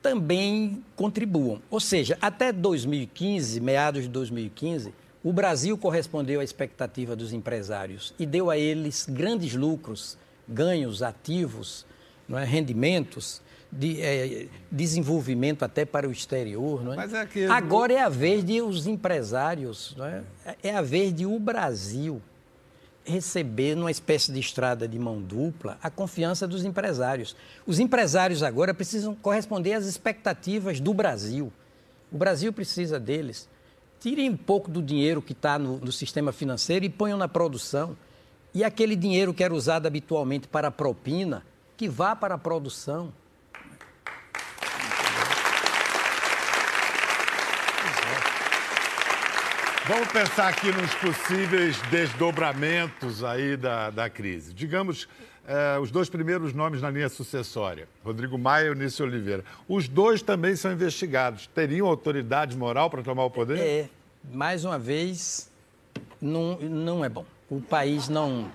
também 0.00 0.82
contribuam. 0.96 1.62
Ou 1.70 1.78
seja, 1.78 2.18
até 2.20 2.52
2015, 2.52 3.60
meados 3.60 4.02
de 4.02 4.08
2015, 4.08 4.92
o 5.22 5.32
Brasil 5.32 5.78
correspondeu 5.78 6.40
à 6.40 6.44
expectativa 6.44 7.14
dos 7.14 7.32
empresários 7.32 8.12
e 8.18 8.26
deu 8.26 8.50
a 8.50 8.58
eles 8.58 9.06
grandes 9.08 9.54
lucros, 9.54 10.18
ganhos 10.48 11.02
ativos, 11.02 11.86
é, 12.30 12.44
rendimentos 12.44 13.40
de 13.72 14.02
é, 14.02 14.48
desenvolvimento 14.70 15.64
até 15.64 15.86
para 15.86 16.06
o 16.06 16.12
exterior. 16.12 16.84
Não 16.84 16.92
é? 16.92 16.96
Mas 16.96 17.14
é 17.14 17.24
que... 17.24 17.46
Agora 17.46 17.92
é 17.94 18.00
a 18.00 18.10
vez 18.10 18.44
de 18.44 18.60
os 18.60 18.86
empresários, 18.86 19.94
não 19.96 20.04
é? 20.04 20.22
é 20.62 20.76
a 20.76 20.82
vez 20.82 21.14
de 21.14 21.24
o 21.24 21.38
Brasil 21.38 22.20
receber, 23.04 23.74
numa 23.74 23.90
espécie 23.90 24.30
de 24.30 24.38
estrada 24.38 24.86
de 24.86 24.98
mão 24.98 25.20
dupla, 25.20 25.78
a 25.82 25.90
confiança 25.90 26.46
dos 26.46 26.64
empresários. 26.64 27.34
Os 27.66 27.80
empresários 27.80 28.42
agora 28.42 28.74
precisam 28.74 29.14
corresponder 29.14 29.72
às 29.72 29.86
expectativas 29.86 30.78
do 30.78 30.92
Brasil. 30.94 31.52
O 32.12 32.18
Brasil 32.18 32.52
precisa 32.52 33.00
deles. 33.00 33.48
Tirem 33.98 34.30
um 34.30 34.36
pouco 34.36 34.70
do 34.70 34.82
dinheiro 34.82 35.22
que 35.22 35.32
está 35.32 35.58
no, 35.58 35.78
no 35.78 35.90
sistema 35.90 36.30
financeiro 36.30 36.84
e 36.84 36.88
ponham 36.88 37.16
na 37.16 37.26
produção. 37.26 37.96
E 38.54 38.62
aquele 38.62 38.94
dinheiro 38.94 39.32
que 39.32 39.42
era 39.42 39.54
usado 39.54 39.86
habitualmente 39.86 40.46
para 40.46 40.70
propina, 40.70 41.42
que 41.76 41.88
vá 41.88 42.14
para 42.14 42.34
a 42.34 42.38
produção. 42.38 43.12
Vamos 49.88 50.12
pensar 50.12 50.48
aqui 50.48 50.70
nos 50.70 50.94
possíveis 50.94 51.76
desdobramentos 51.90 53.24
aí 53.24 53.56
da, 53.56 53.90
da 53.90 54.08
crise. 54.08 54.54
Digamos, 54.54 55.08
eh, 55.44 55.76
os 55.80 55.90
dois 55.90 56.08
primeiros 56.08 56.54
nomes 56.54 56.80
na 56.80 56.88
linha 56.88 57.08
sucessória, 57.08 57.88
Rodrigo 58.04 58.38
Maia 58.38 58.66
e 58.66 58.68
Eunício 58.68 59.04
Oliveira. 59.04 59.44
Os 59.68 59.88
dois 59.88 60.22
também 60.22 60.54
são 60.54 60.72
investigados. 60.72 61.48
Teriam 61.48 61.88
autoridade 61.88 62.56
moral 62.56 62.88
para 62.90 63.02
tomar 63.02 63.24
o 63.24 63.30
poder? 63.30 63.58
É, 63.58 63.88
mais 64.32 64.64
uma 64.64 64.78
vez, 64.78 65.50
não, 66.20 66.56
não 66.60 67.04
é 67.04 67.08
bom. 67.08 67.24
O 67.50 67.60
país 67.60 68.08
não, 68.08 68.48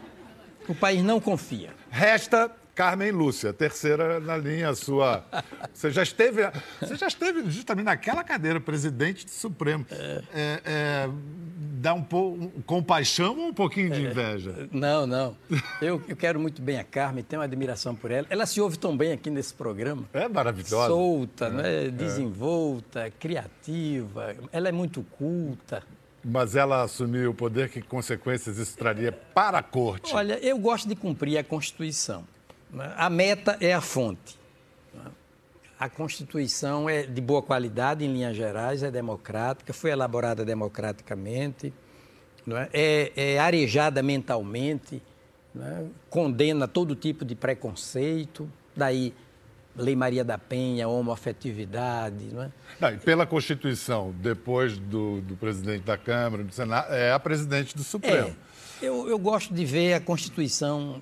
o 0.66 0.74
país 0.74 1.04
não 1.04 1.20
confia. 1.20 1.72
Resta 1.92 2.50
Carmen 2.78 3.10
Lúcia, 3.10 3.52
terceira 3.52 4.20
na 4.20 4.38
linha 4.38 4.76
sua. 4.76 5.26
Você 5.74 5.90
já 5.90 6.04
esteve, 6.04 6.44
você 6.80 6.96
já 6.96 7.08
esteve 7.08 7.50
justamente 7.50 7.86
naquela 7.86 8.24
cadeira, 8.24 8.62
presidente 8.62 9.26
do 9.26 9.32
Supremo. 9.32 9.84
É. 9.90 10.22
É, 10.32 10.62
é, 10.64 11.10
dá 11.82 11.96
um 11.96 12.04
pouco 12.04 12.52
compaixão 12.68 13.36
ou 13.36 13.48
um 13.48 13.54
pouquinho 13.54 13.90
de 13.90 14.06
é. 14.06 14.10
inveja? 14.12 14.70
Não, 14.72 15.08
não. 15.08 15.36
Eu, 15.82 16.00
eu, 16.08 16.16
quero 16.16 16.40
muito 16.40 16.62
bem 16.62 16.78
a 16.78 16.84
Carmen, 16.84 17.24
tenho 17.24 17.40
uma 17.40 17.46
admiração 17.46 17.96
por 17.96 18.12
ela. 18.12 18.28
Ela 18.30 18.46
se 18.46 18.62
ouve 18.62 18.78
tão 18.78 18.96
bem 18.96 19.12
aqui 19.12 19.32
nesse 19.32 19.56
programa. 19.56 20.04
É 20.14 20.28
maravilhosa. 20.28 20.88
Solta, 20.88 21.50
né? 21.50 21.90
desenvolta, 21.90 23.12
criativa. 23.20 24.36
Ela 24.52 24.70
é 24.70 24.72
muito 24.72 25.02
culta. 25.18 25.82
Mas 26.24 26.56
ela 26.56 26.84
assumiu 26.84 27.32
o 27.32 27.34
poder, 27.34 27.70
que 27.70 27.82
consequências 27.82 28.60
isso 28.60 28.78
traria 28.78 29.12
para 29.12 29.58
a 29.58 29.64
corte? 29.64 30.14
Olha, 30.14 30.38
eu 30.46 30.60
gosto 30.60 30.88
de 30.88 30.96
cumprir 30.96 31.40
a 31.40 31.44
Constituição. 31.44 32.24
Né? 32.72 32.94
A 32.96 33.10
meta 33.10 33.58
é 33.60 33.74
a 33.74 33.82
fonte. 33.82 34.38
A 35.80 35.88
Constituição 35.88 36.90
é 36.90 37.04
de 37.04 37.22
boa 37.22 37.42
qualidade, 37.42 38.04
em 38.04 38.12
linhas 38.12 38.36
gerais, 38.36 38.82
é 38.82 38.90
democrática, 38.90 39.72
foi 39.74 39.92
elaborada 39.92 40.44
democraticamente, 40.44 41.72
é? 42.48 42.70
é, 42.74 43.34
é 43.34 43.40
arejada 43.40 44.02
mentalmente, 44.02 45.04
é? 45.56 45.84
condena 46.10 46.68
todo 46.68 46.96
tipo 46.96 47.24
de 47.24 47.36
preconceito, 47.36 48.52
daí 48.76 49.14
Lei 49.76 49.96
Maria 49.96 50.24
da 50.24 50.40
Penha, 50.40 50.88
homoafetividade. 50.88 52.26
Não 52.34 52.44
é? 52.44 52.52
Não, 52.80 52.90
e 52.94 52.98
pela 52.98 53.28
Constituição, 53.28 54.14
depois 54.20 54.80
do, 54.80 55.22
do, 55.22 55.36
presidente 55.36 55.84
da 55.84 55.98
Câmara, 55.98 56.44
do 56.44 56.52
Senado, 56.52 56.92
é 56.92 57.12
a 57.12 57.20
presidente 57.20 57.76
do 57.76 57.84
Supremo. 57.84 58.36
É, 58.82 58.86
eu, 58.86 59.08
eu 59.08 59.20
gosto 59.20 59.54
de 59.54 59.64
ver 59.64 59.94
a 59.94 60.00
Constituição 60.00 61.02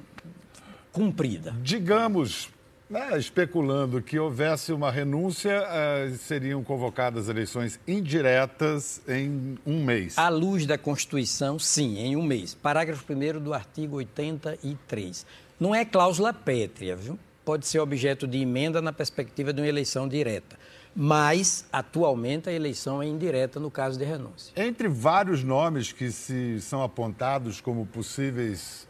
cumprida. 0.96 1.54
Digamos, 1.62 2.48
né, 2.90 3.18
especulando 3.20 4.02
que 4.02 4.18
houvesse 4.18 4.72
uma 4.72 4.90
renúncia, 4.90 5.62
uh, 5.62 6.16
seriam 6.16 6.64
convocadas 6.64 7.28
eleições 7.28 7.78
indiretas 7.86 9.02
em 9.06 9.58
um 9.66 9.84
mês. 9.84 10.18
À 10.18 10.30
luz 10.30 10.66
da 10.66 10.78
Constituição, 10.78 11.60
sim, 11.60 11.98
em 11.98 12.16
um 12.16 12.24
mês. 12.24 12.56
Parágrafo 12.56 13.04
1 13.12 13.42
do 13.42 13.54
artigo 13.54 13.98
83. 13.98 15.26
Não 15.60 15.76
é 15.76 15.84
cláusula 15.84 16.32
pétrea, 16.32 16.96
viu? 16.96 17.20
Pode 17.44 17.68
ser 17.68 17.80
objeto 17.80 18.26
de 18.26 18.38
emenda 18.38 18.82
na 18.82 18.94
perspectiva 18.94 19.52
de 19.52 19.60
uma 19.62 19.68
eleição 19.68 20.08
direta. 20.08 20.58
Mas, 20.96 21.66
atualmente, 21.74 22.50
a 22.50 22.54
eleição 22.54 23.04
é 23.04 23.06
indireta 23.06 23.60
no 23.60 23.70
caso 23.70 24.00
de 24.00 24.06
renúncia. 24.06 24.54
Entre 24.56 24.88
vários 24.88 25.44
nomes 25.44 25.92
que 25.92 26.10
se 26.10 26.62
são 26.62 26.82
apontados 26.82 27.60
como 27.60 27.86
possíveis 27.86 28.88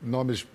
nomes 0.00 0.46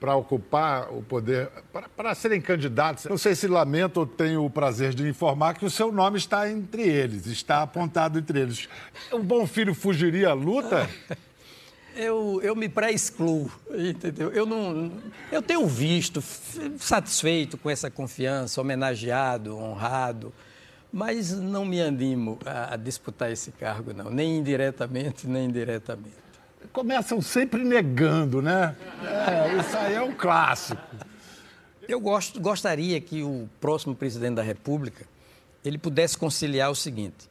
para 0.00 0.16
ocupar 0.16 0.90
o 0.90 1.02
poder, 1.02 1.50
para 1.94 2.14
serem 2.14 2.40
candidatos. 2.40 3.04
Não 3.04 3.18
sei 3.18 3.34
se 3.34 3.46
lamento 3.46 3.98
ou 3.98 4.06
tenho 4.06 4.42
o 4.42 4.48
prazer 4.48 4.94
de 4.94 5.06
informar 5.06 5.54
que 5.54 5.64
o 5.64 5.70
seu 5.70 5.92
nome 5.92 6.16
está 6.16 6.50
entre 6.50 6.82
eles, 6.82 7.26
está 7.26 7.62
apontado 7.62 8.18
entre 8.18 8.40
eles. 8.40 8.66
O 9.12 9.18
Bom 9.18 9.46
Filho 9.46 9.74
fugiria 9.74 10.30
à 10.30 10.32
luta? 10.32 10.88
Eu, 11.92 12.40
eu 12.40 12.54
me 12.54 12.68
pré-excluo, 12.68 13.50
entendeu? 13.68 14.30
Eu, 14.30 14.46
não, 14.46 14.92
eu 15.30 15.42
tenho 15.42 15.66
visto, 15.66 16.22
satisfeito 16.78 17.58
com 17.58 17.68
essa 17.68 17.90
confiança, 17.90 18.60
homenageado, 18.60 19.58
honrado, 19.58 20.32
mas 20.92 21.32
não 21.32 21.64
me 21.64 21.82
animo 21.82 22.38
a, 22.46 22.74
a 22.74 22.76
disputar 22.76 23.32
esse 23.32 23.50
cargo, 23.50 23.92
não, 23.92 24.08
nem 24.08 24.38
indiretamente, 24.38 25.26
nem 25.26 25.46
indiretamente 25.46 26.29
começam 26.72 27.20
sempre 27.20 27.64
negando, 27.64 28.40
né? 28.40 28.76
É, 29.02 29.58
isso 29.58 29.76
aí 29.76 29.94
é 29.94 30.02
um 30.02 30.12
clássico. 30.12 30.82
Eu 31.88 32.00
gosto, 32.00 32.40
gostaria 32.40 33.00
que 33.00 33.22
o 33.22 33.48
próximo 33.60 33.94
presidente 33.94 34.36
da 34.36 34.42
República 34.42 35.04
ele 35.64 35.78
pudesse 35.78 36.16
conciliar 36.16 36.70
o 36.70 36.74
seguinte: 36.74 37.28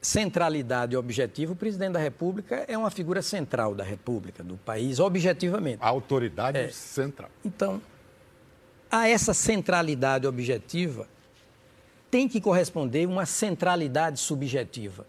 centralidade 0.00 0.94
e 0.94 0.96
objetivo. 0.96 1.52
O 1.52 1.56
presidente 1.56 1.92
da 1.92 1.98
República 1.98 2.64
é 2.66 2.76
uma 2.76 2.90
figura 2.90 3.22
central 3.22 3.74
da 3.74 3.84
República, 3.84 4.42
do 4.42 4.56
país, 4.56 4.98
objetivamente. 4.98 5.78
A 5.82 5.88
autoridade 5.88 6.58
é. 6.58 6.68
central. 6.68 7.30
Então, 7.44 7.80
a 8.90 9.08
essa 9.08 9.34
centralidade 9.34 10.26
objetiva 10.26 11.06
tem 12.10 12.28
que 12.28 12.40
corresponder 12.40 13.06
uma 13.06 13.24
centralidade 13.24 14.18
subjetiva. 14.18 15.06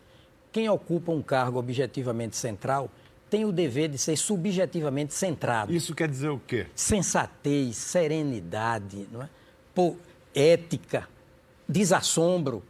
Quem 0.51 0.69
ocupa 0.69 1.11
um 1.11 1.21
cargo 1.21 1.57
objetivamente 1.57 2.35
central 2.35 2.91
tem 3.31 3.45
o 3.45 3.51
dever 3.53 3.87
de 3.87 3.97
ser 3.97 4.17
subjetivamente 4.17 5.13
centrado. 5.13 5.73
Isso 5.73 5.95
quer 5.95 6.09
dizer 6.09 6.27
o 6.27 6.37
quê? 6.37 6.67
Sensatez, 6.75 7.77
serenidade, 7.77 9.07
não 9.09 9.23
é? 9.23 9.29
Pô, 9.73 9.95
ética, 10.35 11.07
desassombro. 11.67 12.61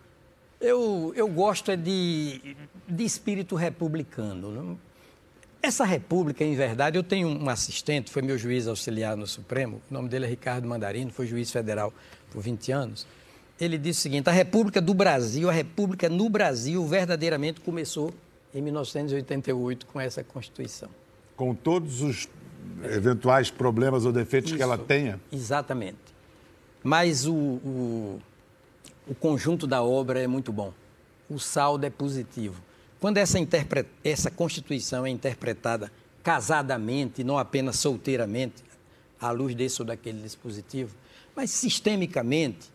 Eu, 0.61 1.11
eu 1.15 1.27
gosto 1.27 1.71
é 1.71 1.75
de, 1.75 2.55
de 2.87 3.03
espírito 3.03 3.55
republicano. 3.55 4.51
Não? 4.51 4.79
Essa 5.63 5.83
república, 5.83 6.43
em 6.43 6.55
verdade, 6.55 6.95
eu 6.95 7.03
tenho 7.03 7.27
um 7.27 7.49
assistente, 7.49 8.11
foi 8.11 8.21
meu 8.21 8.37
juiz 8.37 8.67
auxiliar 8.67 9.17
no 9.17 9.25
Supremo, 9.25 9.81
o 9.89 9.93
nome 9.93 10.09
dele 10.09 10.25
é 10.25 10.29
Ricardo 10.29 10.67
Mandarino, 10.67 11.09
foi 11.09 11.25
juiz 11.25 11.49
federal 11.49 11.91
por 12.29 12.43
20 12.43 12.71
anos. 12.71 13.07
Ele 13.59 13.79
disse 13.79 14.01
o 14.01 14.03
seguinte: 14.03 14.29
a 14.29 14.31
República 14.31 14.79
do 14.79 14.93
Brasil, 14.93 15.49
a 15.49 15.53
República 15.53 16.07
no 16.07 16.29
Brasil, 16.29 16.85
verdadeiramente 16.85 17.61
começou 17.61 18.13
em 18.53 18.61
1988 18.61 19.85
com 19.85 19.99
essa 19.99 20.23
Constituição. 20.23 20.89
Com 21.35 21.55
todos 21.55 22.01
os 22.01 22.27
eventuais 22.83 23.49
problemas 23.49 24.05
ou 24.05 24.11
defeitos 24.11 24.51
Isso, 24.51 24.57
que 24.57 24.63
ela 24.63 24.77
tenha? 24.77 25.19
Exatamente. 25.31 25.97
Mas 26.83 27.25
o, 27.25 27.33
o, 27.33 28.21
o, 29.07 29.15
conjunto 29.15 29.67
da 29.67 29.83
obra 29.83 30.19
é 30.19 30.27
muito 30.27 30.51
bom. 30.51 30.73
O 31.29 31.39
saldo 31.39 31.85
é 31.85 31.89
positivo. 31.89 32.61
Quando 32.99 33.17
essa, 33.17 33.37
essa 34.03 34.29
Constituição 34.29 35.05
é 35.05 35.09
interpretada 35.09 35.91
casadamente, 36.23 37.23
não 37.23 37.37
apenas 37.37 37.77
solteiramente, 37.77 38.63
à 39.19 39.31
luz 39.31 39.55
desse 39.55 39.81
ou 39.81 39.85
daquele 39.85 40.21
dispositivo, 40.21 40.95
mas 41.35 41.51
sistemicamente, 41.51 42.71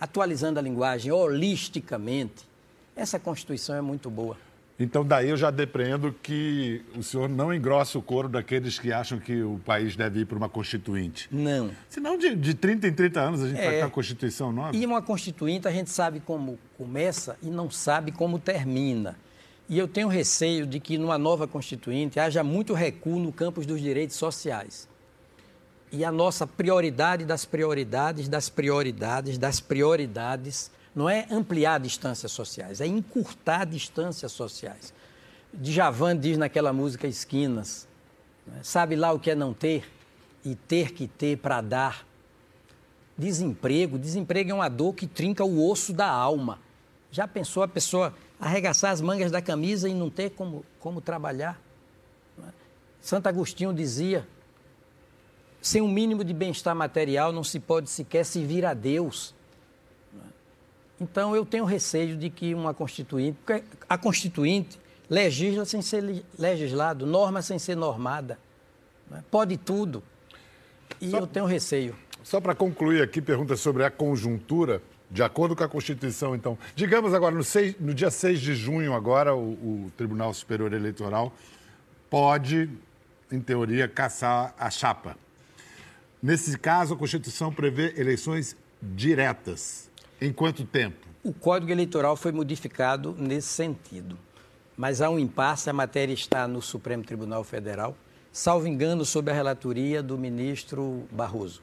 atualizando 0.00 0.58
a 0.58 0.62
linguagem, 0.62 1.12
holisticamente, 1.12 2.48
essa 2.96 3.18
Constituição 3.18 3.74
é 3.76 3.80
muito 3.80 4.10
boa. 4.10 4.36
Então, 4.80 5.04
daí 5.04 5.28
eu 5.28 5.36
já 5.36 5.50
depreendo 5.50 6.14
que 6.22 6.80
o 6.96 7.02
senhor 7.02 7.28
não 7.28 7.52
engrossa 7.52 7.98
o 7.98 8.02
couro 8.02 8.30
daqueles 8.30 8.78
que 8.78 8.90
acham 8.90 9.18
que 9.18 9.42
o 9.42 9.60
país 9.62 9.94
deve 9.94 10.20
ir 10.20 10.24
para 10.24 10.38
uma 10.38 10.48
constituinte. 10.48 11.28
Não. 11.30 11.70
Senão, 11.86 12.16
de, 12.16 12.34
de 12.34 12.54
30 12.54 12.88
em 12.88 12.92
30 12.94 13.20
anos, 13.20 13.42
a 13.42 13.48
gente 13.48 13.60
é. 13.60 13.64
vai 13.64 13.74
ter 13.74 13.82
uma 13.82 13.90
Constituição 13.90 14.50
nova. 14.50 14.74
E 14.74 14.86
uma 14.86 15.02
Constituinte, 15.02 15.68
a 15.68 15.70
gente 15.70 15.90
sabe 15.90 16.18
como 16.20 16.58
começa 16.78 17.36
e 17.42 17.50
não 17.50 17.70
sabe 17.70 18.10
como 18.10 18.38
termina. 18.38 19.18
E 19.68 19.78
eu 19.78 19.86
tenho 19.86 20.08
receio 20.08 20.66
de 20.66 20.80
que 20.80 20.96
numa 20.96 21.18
nova 21.18 21.46
Constituinte 21.46 22.18
haja 22.18 22.42
muito 22.42 22.72
recuo 22.72 23.20
no 23.20 23.30
campo 23.30 23.62
dos 23.64 23.82
direitos 23.82 24.16
sociais. 24.16 24.88
E 25.92 26.06
a 26.06 26.10
nossa 26.10 26.46
prioridade 26.46 27.26
das 27.26 27.44
prioridades, 27.44 28.28
das 28.28 28.48
prioridades, 28.48 29.36
das 29.36 29.60
prioridades 29.60 30.70
não 30.94 31.08
é 31.08 31.26
ampliar 31.30 31.78
distâncias 31.80 32.32
sociais, 32.32 32.80
é 32.80 32.86
encurtar 32.86 33.64
distâncias 33.64 34.32
sociais. 34.32 34.92
Djavan 35.52 36.16
diz 36.16 36.36
naquela 36.38 36.72
música 36.72 37.06
Esquinas, 37.06 37.88
né? 38.46 38.60
sabe 38.62 38.96
lá 38.96 39.12
o 39.12 39.18
que 39.18 39.30
é 39.30 39.34
não 39.34 39.52
ter 39.52 39.90
e 40.44 40.54
ter 40.54 40.92
que 40.92 41.06
ter 41.06 41.38
para 41.38 41.60
dar. 41.60 42.06
Desemprego, 43.16 43.98
desemprego 43.98 44.50
é 44.50 44.54
uma 44.54 44.68
dor 44.68 44.94
que 44.94 45.06
trinca 45.06 45.44
o 45.44 45.68
osso 45.68 45.92
da 45.92 46.08
alma. 46.08 46.58
Já 47.10 47.28
pensou 47.28 47.62
a 47.62 47.68
pessoa 47.68 48.14
arregaçar 48.40 48.92
as 48.92 49.00
mangas 49.00 49.30
da 49.30 49.42
camisa 49.42 49.88
e 49.88 49.94
não 49.94 50.08
ter 50.08 50.30
como, 50.30 50.64
como 50.78 51.00
trabalhar? 51.00 51.60
É? 52.38 52.48
Santo 53.00 53.26
Agostinho 53.26 53.74
dizia: 53.74 54.26
sem 55.60 55.82
um 55.82 55.88
mínimo 55.88 56.24
de 56.24 56.32
bem-estar 56.32 56.74
material 56.74 57.32
não 57.32 57.44
se 57.44 57.60
pode 57.60 57.90
sequer 57.90 58.24
se 58.24 58.42
vir 58.44 58.64
a 58.64 58.72
Deus. 58.72 59.34
Então, 61.00 61.34
eu 61.34 61.46
tenho 61.46 61.64
receio 61.64 62.16
de 62.16 62.28
que 62.28 62.54
uma 62.54 62.74
constituinte, 62.74 63.38
porque 63.44 63.64
a 63.88 63.96
constituinte 63.96 64.78
legisla 65.08 65.64
sem 65.64 65.80
ser 65.80 66.24
legislado, 66.38 67.06
norma 67.06 67.40
sem 67.40 67.58
ser 67.58 67.74
normada, 67.74 68.38
né? 69.10 69.24
pode 69.30 69.56
tudo. 69.56 70.02
E 71.00 71.10
só, 71.10 71.18
eu 71.18 71.26
tenho 71.26 71.46
receio. 71.46 71.96
Só 72.22 72.40
para 72.40 72.54
concluir 72.54 73.02
aqui, 73.02 73.20
pergunta 73.22 73.56
sobre 73.56 73.82
a 73.82 73.90
conjuntura, 73.90 74.82
de 75.10 75.22
acordo 75.22 75.56
com 75.56 75.64
a 75.64 75.68
Constituição, 75.68 76.36
então. 76.36 76.56
Digamos 76.76 77.12
agora, 77.12 77.34
no, 77.34 77.42
no 77.80 77.94
dia 77.94 78.10
6 78.10 78.40
de 78.40 78.54
junho, 78.54 78.94
agora, 78.94 79.34
o, 79.34 79.52
o 79.86 79.92
Tribunal 79.96 80.32
Superior 80.32 80.72
Eleitoral 80.72 81.32
pode, 82.08 82.70
em 83.32 83.40
teoria, 83.40 83.88
caçar 83.88 84.54
a 84.58 84.70
chapa. 84.70 85.16
Nesse 86.22 86.56
caso, 86.58 86.94
a 86.94 86.96
Constituição 86.96 87.52
prevê 87.52 87.94
eleições 87.96 88.56
diretas. 88.80 89.89
Em 90.20 90.32
quanto 90.32 90.64
tempo? 90.64 91.06
O 91.24 91.32
Código 91.32 91.72
Eleitoral 91.72 92.14
foi 92.14 92.30
modificado 92.30 93.16
nesse 93.18 93.48
sentido. 93.48 94.18
Mas 94.76 95.00
há 95.00 95.08
um 95.08 95.18
impasse, 95.18 95.70
a 95.70 95.72
matéria 95.72 96.12
está 96.12 96.46
no 96.46 96.60
Supremo 96.60 97.02
Tribunal 97.02 97.42
Federal, 97.42 97.96
salvo 98.30 98.66
engano, 98.66 99.04
sob 99.04 99.30
a 99.30 99.34
relatoria 99.34 100.02
do 100.02 100.18
ministro 100.18 101.06
Barroso. 101.10 101.62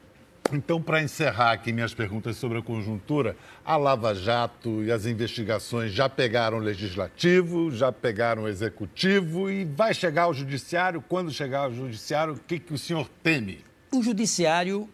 Então, 0.51 0.81
para 0.81 1.03
encerrar 1.03 1.51
aqui 1.51 1.71
minhas 1.71 1.93
perguntas 1.93 2.37
sobre 2.37 2.57
a 2.57 2.61
conjuntura, 2.61 3.35
a 3.65 3.77
Lava 3.77 4.15
Jato 4.15 4.83
e 4.83 4.91
as 4.91 5.05
investigações 5.05 5.91
já 5.91 6.09
pegaram 6.09 6.57
o 6.57 6.61
legislativo, 6.61 7.69
já 7.69 7.91
pegaram 7.91 8.43
o 8.43 8.47
executivo 8.47 9.51
e 9.51 9.65
vai 9.65 9.93
chegar 9.93 10.23
ao 10.23 10.33
judiciário? 10.33 11.03
Quando 11.07 11.31
chegar 11.31 11.65
ao 11.65 11.73
judiciário, 11.73 12.33
o 12.33 12.39
que, 12.39 12.59
que 12.59 12.73
o 12.73 12.77
senhor 12.77 13.09
teme? 13.21 13.63
O 13.91 14.01
judiciário, 14.01 14.89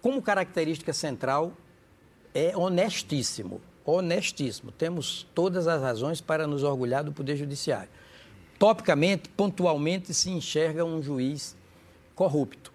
como 0.00 0.20
característica 0.20 0.92
central, 0.92 1.52
é 2.34 2.56
honestíssimo. 2.56 3.60
Honestíssimo. 3.84 4.70
Temos 4.72 5.26
todas 5.34 5.66
as 5.66 5.82
razões 5.82 6.20
para 6.20 6.46
nos 6.46 6.62
orgulhar 6.62 7.02
do 7.02 7.12
Poder 7.12 7.36
Judiciário. 7.36 7.88
Topicamente, 8.58 9.28
pontualmente, 9.30 10.14
se 10.14 10.30
enxerga 10.30 10.84
um 10.84 11.02
juiz 11.02 11.56
corrupto. 12.14 12.72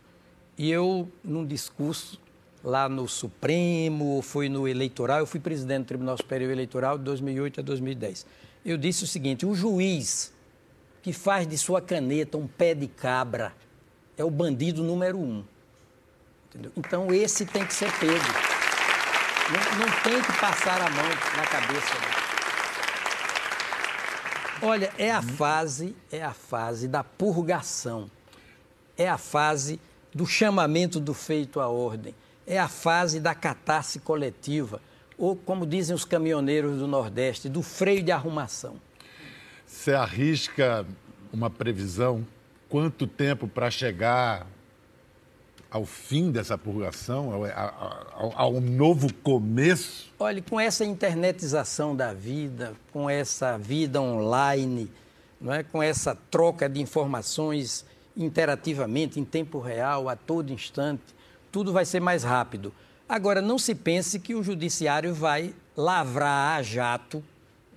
E 0.57 0.69
eu, 0.69 1.07
num 1.23 1.45
discurso 1.45 2.19
lá 2.63 2.89
no 2.89 3.07
Supremo, 3.07 4.21
foi 4.21 4.49
no 4.49 4.67
eleitoral, 4.67 5.19
eu 5.19 5.25
fui 5.25 5.39
presidente 5.39 5.83
do 5.83 5.87
Tribunal 5.87 6.17
Superior 6.17 6.51
Eleitoral 6.51 6.97
de 6.97 7.03
2008 7.05 7.61
a 7.61 7.63
2010. 7.63 8.25
Eu 8.65 8.77
disse 8.77 9.03
o 9.03 9.07
seguinte: 9.07 9.45
o 9.45 9.55
juiz 9.55 10.33
que 11.01 11.13
faz 11.13 11.47
de 11.47 11.57
sua 11.57 11.81
caneta 11.81 12.37
um 12.37 12.47
pé 12.47 12.73
de 12.73 12.87
cabra 12.87 13.53
é 14.17 14.25
o 14.25 14.29
bandido 14.29 14.83
número 14.83 15.17
um. 15.17 15.43
Entendeu? 16.49 16.71
Então, 16.75 17.13
esse 17.13 17.45
tem 17.45 17.65
que 17.65 17.73
ser 17.73 17.91
pego. 17.99 18.46
Não, 19.49 19.79
não 19.79 20.01
tem 20.03 20.21
que 20.21 20.39
passar 20.39 20.81
a 20.81 20.89
mão 20.89 21.09
na 21.37 21.45
cabeça. 21.47 21.93
Não. 24.61 24.69
Olha, 24.69 24.91
é 24.97 25.11
a 25.11 25.21
fase, 25.21 25.95
é 26.11 26.23
a 26.23 26.33
fase 26.33 26.87
da 26.87 27.03
purgação. 27.03 28.09
É 28.97 29.07
a 29.07 29.17
fase 29.17 29.79
do 30.13 30.25
chamamento 30.25 30.99
do 30.99 31.13
feito 31.13 31.59
à 31.59 31.67
ordem. 31.67 32.15
É 32.45 32.57
a 32.59 32.67
fase 32.67 33.19
da 33.19 33.35
catarse 33.35 33.99
coletiva. 33.99 34.81
Ou, 35.17 35.35
como 35.35 35.65
dizem 35.65 35.95
os 35.95 36.03
caminhoneiros 36.03 36.79
do 36.79 36.87
Nordeste, 36.87 37.47
do 37.47 37.61
freio 37.61 38.03
de 38.03 38.11
arrumação. 38.11 38.75
Você 39.65 39.93
arrisca 39.93 40.85
uma 41.31 41.49
previsão? 41.49 42.25
Quanto 42.67 43.05
tempo 43.07 43.47
para 43.47 43.69
chegar 43.69 44.47
ao 45.69 45.85
fim 45.85 46.31
dessa 46.31 46.57
purgação, 46.57 47.33
ao, 47.33 47.45
ao, 47.45 48.33
ao, 48.35 48.61
novo 48.61 49.13
começo? 49.13 50.11
Olha, 50.19 50.41
com 50.41 50.59
essa 50.59 50.85
internetização 50.85 51.95
da 51.95 52.13
vida, 52.13 52.73
com 52.91 53.09
essa 53.09 53.57
vida 53.57 54.01
online, 54.01 54.89
não 55.39 55.53
é? 55.53 55.63
com 55.63 55.83
essa 55.83 56.15
troca 56.15 56.69
de 56.69 56.81
informações 56.81 57.85
interativamente, 58.15 59.19
em 59.19 59.25
tempo 59.25 59.59
real, 59.59 60.09
a 60.09 60.15
todo 60.15 60.51
instante, 60.51 61.03
tudo 61.51 61.71
vai 61.71 61.85
ser 61.85 61.99
mais 61.99 62.23
rápido. 62.23 62.73
Agora, 63.07 63.41
não 63.41 63.57
se 63.57 63.73
pense 63.75 64.19
que 64.19 64.35
o 64.35 64.43
judiciário 64.43 65.13
vai 65.13 65.53
lavrar 65.75 66.57
a 66.57 66.63
jato 66.63 67.23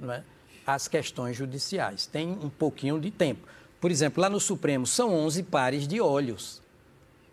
é, 0.09 0.23
as 0.67 0.89
questões 0.89 1.37
judiciais. 1.37 2.07
Tem 2.07 2.31
um 2.31 2.49
pouquinho 2.49 2.99
de 2.99 3.11
tempo. 3.11 3.47
Por 3.81 3.91
exemplo, 3.91 4.21
lá 4.21 4.29
no 4.29 4.41
Supremo 4.41 4.87
são 4.87 5.15
11 5.15 5.43
pares 5.45 5.87
de 5.87 6.01
olhos, 6.01 6.61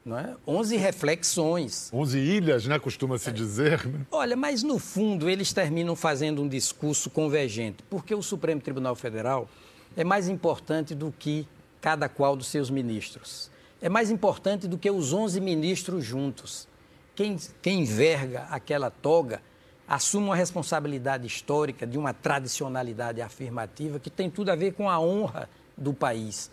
não 0.08 0.18
é? 0.18 0.36
11 0.48 0.78
reflexões. 0.78 1.90
11 1.94 2.18
ilhas, 2.18 2.66
né, 2.66 2.80
costuma 2.80 3.18
se 3.18 3.32
dizer. 3.32 3.86
Né? 3.86 4.06
Olha, 4.10 4.36
mas 4.36 4.64
no 4.64 4.80
fundo 4.80 5.30
eles 5.30 5.52
terminam 5.52 5.96
fazendo 5.96 6.42
um 6.42 6.48
discurso 6.48 7.10
convergente, 7.10 7.84
porque 7.90 8.16
o 8.16 8.24
Supremo 8.24 8.62
Tribunal 8.62 8.96
Federal 8.96 9.50
é 9.96 10.04
mais 10.04 10.30
importante 10.30 10.96
do 10.96 11.12
que 11.12 11.48
cada 11.82 12.08
qual 12.08 12.36
dos 12.36 12.48
seus 12.48 12.70
ministros. 12.70 13.52
É 13.82 13.90
mais 13.90 14.10
importante 14.10 14.68
do 14.68 14.78
que 14.78 14.90
os 14.90 15.14
11 15.14 15.40
ministros 15.42 16.04
juntos. 16.04 16.68
Quem, 17.14 17.38
quem 17.62 17.82
enverga 17.82 18.44
aquela 18.50 18.90
toga 18.90 19.42
assume 19.88 20.28
uma 20.28 20.36
responsabilidade 20.36 21.28
histórica 21.28 21.86
de 21.86 21.98
uma 21.98 22.14
tradicionalidade 22.14 23.22
afirmativa 23.22 24.00
que 24.00 24.10
tem 24.10 24.30
tudo 24.30 24.52
a 24.52 24.56
ver 24.56 24.74
com 24.74 24.90
a 24.90 25.00
honra 25.00 25.50
do 25.78 25.94
país. 25.94 26.50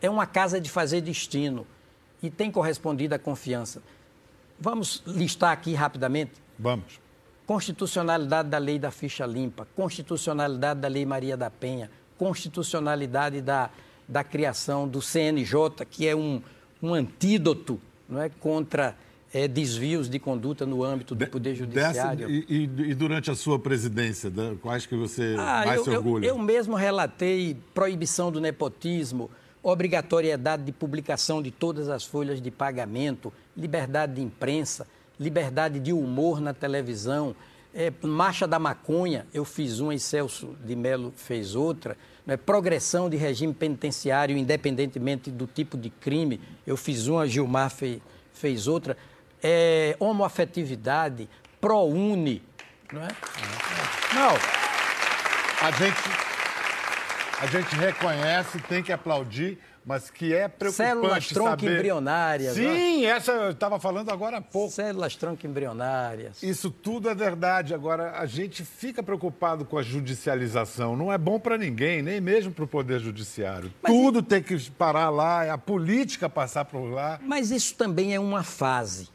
É 0.00 0.08
uma 0.08 0.26
casa 0.26 0.60
de 0.60 0.70
fazer 0.70 1.00
destino 1.00 1.66
e 2.24 2.30
tem 2.30 2.50
correspondido 2.50 3.14
à 3.14 3.18
confiança. 3.18 3.82
Vamos 4.58 5.02
listar 5.06 5.52
aqui 5.52 5.74
rapidamente? 5.74 6.32
Vamos. 6.58 6.98
Constitucionalidade 7.46 8.48
da 8.48 8.56
lei 8.56 8.78
da 8.78 8.90
ficha 8.90 9.26
limpa, 9.26 9.68
constitucionalidade 9.76 10.80
da 10.80 10.88
lei 10.88 11.04
Maria 11.04 11.36
da 11.36 11.50
Penha, 11.50 11.90
constitucionalidade 12.16 13.42
da, 13.42 13.68
da 14.08 14.24
criação 14.24 14.88
do 14.88 15.02
CNJ, 15.02 15.84
que 15.90 16.08
é 16.08 16.16
um, 16.16 16.40
um 16.82 16.94
antídoto 16.94 17.78
não 18.08 18.22
é, 18.22 18.30
contra 18.30 18.96
é, 19.30 19.46
desvios 19.46 20.08
de 20.08 20.18
conduta 20.18 20.64
no 20.64 20.82
âmbito 20.82 21.14
do 21.14 21.26
Poder 21.26 21.54
Judiciário. 21.54 22.26
Dessa, 22.26 22.46
e, 22.48 22.62
e, 22.62 22.94
durante 22.94 23.30
a 23.30 23.34
sua 23.34 23.58
presidência, 23.58 24.32
quais 24.62 24.86
que 24.86 24.96
você 24.96 25.34
ah, 25.38 25.64
mais 25.66 25.78
eu, 25.80 25.84
se 25.84 25.90
orgulha? 25.90 26.26
Eu, 26.26 26.36
eu 26.36 26.38
mesmo 26.38 26.74
relatei 26.74 27.54
proibição 27.74 28.32
do 28.32 28.40
nepotismo, 28.40 29.30
obrigatoriedade 29.64 30.62
de 30.62 30.70
publicação 30.70 31.42
de 31.42 31.50
todas 31.50 31.88
as 31.88 32.04
folhas 32.04 32.40
de 32.40 32.50
pagamento, 32.50 33.32
liberdade 33.56 34.14
de 34.14 34.22
imprensa, 34.22 34.86
liberdade 35.18 35.80
de 35.80 35.92
humor 35.92 36.40
na 36.40 36.52
televisão, 36.52 37.34
é, 37.74 37.90
marcha 38.02 38.46
da 38.46 38.58
maconha, 38.58 39.26
eu 39.32 39.44
fiz 39.44 39.80
uma 39.80 39.94
e 39.94 39.98
Celso 39.98 40.54
de 40.64 40.76
Mello 40.76 41.12
fez 41.16 41.56
outra, 41.56 41.96
né, 42.26 42.36
progressão 42.36 43.08
de 43.08 43.16
regime 43.16 43.54
penitenciário, 43.54 44.36
independentemente 44.36 45.30
do 45.30 45.46
tipo 45.46 45.76
de 45.76 45.88
crime, 45.88 46.40
eu 46.66 46.76
fiz 46.76 47.06
uma, 47.06 47.26
Gilmar 47.26 47.70
fez, 47.70 48.00
fez 48.32 48.68
outra 48.68 48.96
é, 49.42 49.96
homoafetividade, 49.98 51.28
ProUni. 51.60 52.42
Não 52.92 53.02
é? 53.02 53.08
Não. 54.14 54.34
A 55.66 55.70
gente, 55.72 56.23
a 57.40 57.46
gente 57.46 57.74
reconhece, 57.74 58.58
tem 58.60 58.82
que 58.82 58.92
aplaudir, 58.92 59.58
mas 59.84 60.10
que 60.10 60.32
é 60.32 60.48
preocupante 60.48 60.88
Células 60.88 61.28
tronco-embrionárias. 61.28 62.54
Sim, 62.54 63.04
essa 63.04 63.32
eu 63.32 63.50
estava 63.50 63.78
falando 63.78 64.10
agora 64.10 64.38
há 64.38 64.40
pouco. 64.40 64.72
Células 64.72 65.14
tronco-embrionárias. 65.16 66.42
Isso 66.42 66.70
tudo 66.70 67.08
é 67.08 67.14
verdade. 67.14 67.74
Agora, 67.74 68.18
a 68.18 68.24
gente 68.24 68.64
fica 68.64 69.02
preocupado 69.02 69.64
com 69.64 69.76
a 69.76 69.82
judicialização. 69.82 70.96
Não 70.96 71.12
é 71.12 71.18
bom 71.18 71.38
para 71.38 71.58
ninguém, 71.58 72.02
nem 72.02 72.20
mesmo 72.20 72.52
para 72.52 72.64
o 72.64 72.68
Poder 72.68 72.98
Judiciário. 73.00 73.72
Mas 73.82 73.92
tudo 73.92 74.20
e... 74.20 74.22
tem 74.22 74.42
que 74.42 74.70
parar 74.70 75.10
lá, 75.10 75.44
é 75.44 75.50
a 75.50 75.58
política 75.58 76.28
passar 76.30 76.64
por 76.64 76.90
lá. 76.90 77.20
Mas 77.22 77.50
isso 77.50 77.74
também 77.74 78.14
é 78.14 78.20
uma 78.20 78.42
fase. 78.42 79.08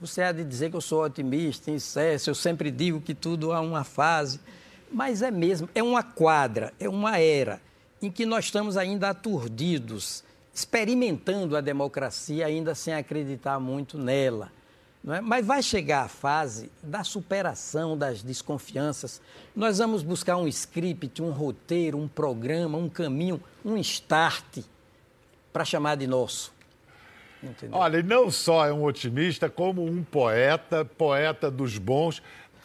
Você 0.00 0.22
há 0.22 0.32
de 0.32 0.44
dizer 0.44 0.70
que 0.70 0.76
eu 0.76 0.80
sou 0.80 1.04
otimista, 1.04 1.70
incesso, 1.70 2.28
eu 2.28 2.34
sempre 2.34 2.70
digo 2.70 3.00
que 3.00 3.14
tudo 3.14 3.52
há 3.52 3.60
uma 3.60 3.84
fase. 3.84 4.40
Mas 4.94 5.22
é 5.22 5.30
mesmo, 5.30 5.68
é 5.74 5.82
uma 5.82 6.04
quadra, 6.04 6.72
é 6.78 6.88
uma 6.88 7.18
era 7.18 7.60
em 8.00 8.08
que 8.08 8.24
nós 8.24 8.44
estamos 8.44 8.76
ainda 8.76 9.10
aturdidos, 9.10 10.22
experimentando 10.54 11.56
a 11.56 11.60
democracia 11.60 12.46
ainda 12.46 12.76
sem 12.76 12.94
acreditar 12.94 13.58
muito 13.58 13.98
nela. 13.98 14.52
É? 15.08 15.20
Mas 15.20 15.44
vai 15.44 15.62
chegar 15.64 16.04
a 16.04 16.08
fase 16.08 16.70
da 16.80 17.02
superação 17.02 17.98
das 17.98 18.22
desconfianças. 18.22 19.20
Nós 19.54 19.78
vamos 19.78 20.04
buscar 20.04 20.36
um 20.36 20.46
script, 20.46 21.20
um 21.20 21.30
roteiro, 21.30 21.98
um 21.98 22.06
programa, 22.06 22.78
um 22.78 22.88
caminho, 22.88 23.42
um 23.64 23.76
start 23.78 24.60
para 25.52 25.64
chamar 25.64 25.96
de 25.96 26.06
nosso. 26.06 26.54
Entendeu? 27.42 27.78
Olha, 27.78 27.98
e 27.98 28.02
não 28.02 28.30
só 28.30 28.64
é 28.66 28.72
um 28.72 28.84
otimista, 28.84 29.50
como 29.50 29.84
um 29.84 30.02
poeta, 30.02 30.84
poeta 30.84 31.50
dos 31.50 31.76
bons. 31.78 32.22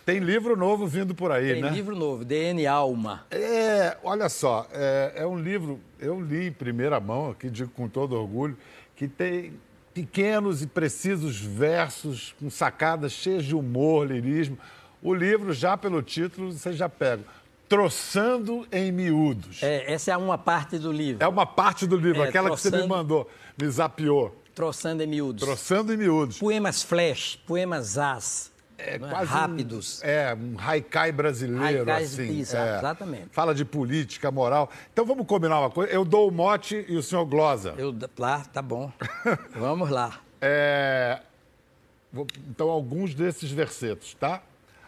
Tem 0.09 0.17
livro 0.17 0.57
novo 0.57 0.87
vindo 0.87 1.13
por 1.13 1.31
aí, 1.31 1.53
Tem 1.53 1.61
né? 1.61 1.67
Tem 1.67 1.77
livro 1.77 1.95
novo, 1.95 2.25
DN 2.25 2.65
Alma. 2.65 3.27
É, 3.29 3.95
olha 4.03 4.27
só, 4.27 4.67
é, 4.73 5.13
é, 5.17 5.27
um 5.27 5.37
livro, 5.37 5.79
eu 5.99 6.19
li 6.19 6.47
em 6.47 6.51
primeira 6.51 6.99
mão, 6.99 7.29
aqui 7.29 7.47
digo 7.47 7.69
com 7.69 7.87
todo 7.87 8.13
orgulho, 8.13 8.57
que 8.95 9.07
tem 9.07 9.53
pequenos 9.93 10.63
e 10.63 10.67
precisos 10.67 11.39
versos 11.39 12.33
com 12.39 12.49
sacadas 12.49 13.11
cheias 13.11 13.45
de 13.45 13.53
humor, 13.53 14.07
lirismo. 14.07 14.57
O 14.99 15.13
livro, 15.13 15.53
já 15.53 15.77
pelo 15.77 16.01
título, 16.01 16.53
você 16.53 16.73
já 16.73 16.89
pega. 16.89 17.21
Troçando 17.67 18.67
em 18.71 18.91
miúdos. 18.91 19.61
É, 19.61 19.93
essa 19.93 20.11
é 20.11 20.17
uma 20.17 20.39
parte 20.39 20.79
do 20.79 20.91
livro. 20.91 21.23
É 21.23 21.27
uma 21.27 21.45
parte 21.45 21.85
do 21.85 21.95
livro, 21.95 22.23
é, 22.23 22.29
aquela 22.29 22.47
troçando... 22.47 22.77
que 22.77 22.81
você 22.81 22.87
me 22.87 22.89
mandou, 22.89 23.29
me 23.55 23.69
zapiou. 23.69 24.35
Troçando 24.55 25.03
em 25.03 25.07
miúdos. 25.07 25.45
Troçando 25.45 25.93
em 25.93 25.97
miúdos. 25.97 26.39
Poemas 26.39 26.81
flash, 26.81 27.39
poemas 27.45 27.99
as. 27.99 28.48
É, 28.79 28.95
é, 28.95 28.99
quase 28.99 29.25
rápidos. 29.25 30.01
Um, 30.01 30.07
é, 30.07 30.35
um 30.35 30.55
haikai 30.57 31.11
brasileiro, 31.11 31.79
Haikais, 31.79 32.13
assim. 32.13 32.39
Isso, 32.39 32.55
é. 32.55 32.77
exatamente. 32.77 33.27
Fala 33.31 33.53
de 33.53 33.65
política, 33.65 34.31
moral. 34.31 34.69
Então 34.91 35.05
vamos 35.05 35.27
combinar 35.27 35.59
uma 35.59 35.69
coisa. 35.69 35.91
Eu 35.91 36.05
dou 36.05 36.27
o 36.27 36.31
mote 36.31 36.85
e 36.87 36.95
o 36.95 37.03
senhor 37.03 37.25
glosa. 37.25 37.75
Eu, 37.77 37.95
lá, 38.17 38.39
tá 38.41 38.61
bom. 38.61 38.91
vamos 39.55 39.89
lá. 39.89 40.19
É, 40.41 41.19
então, 42.49 42.69
alguns 42.69 43.13
desses 43.13 43.51
versetos, 43.51 44.13
tá? 44.13 44.41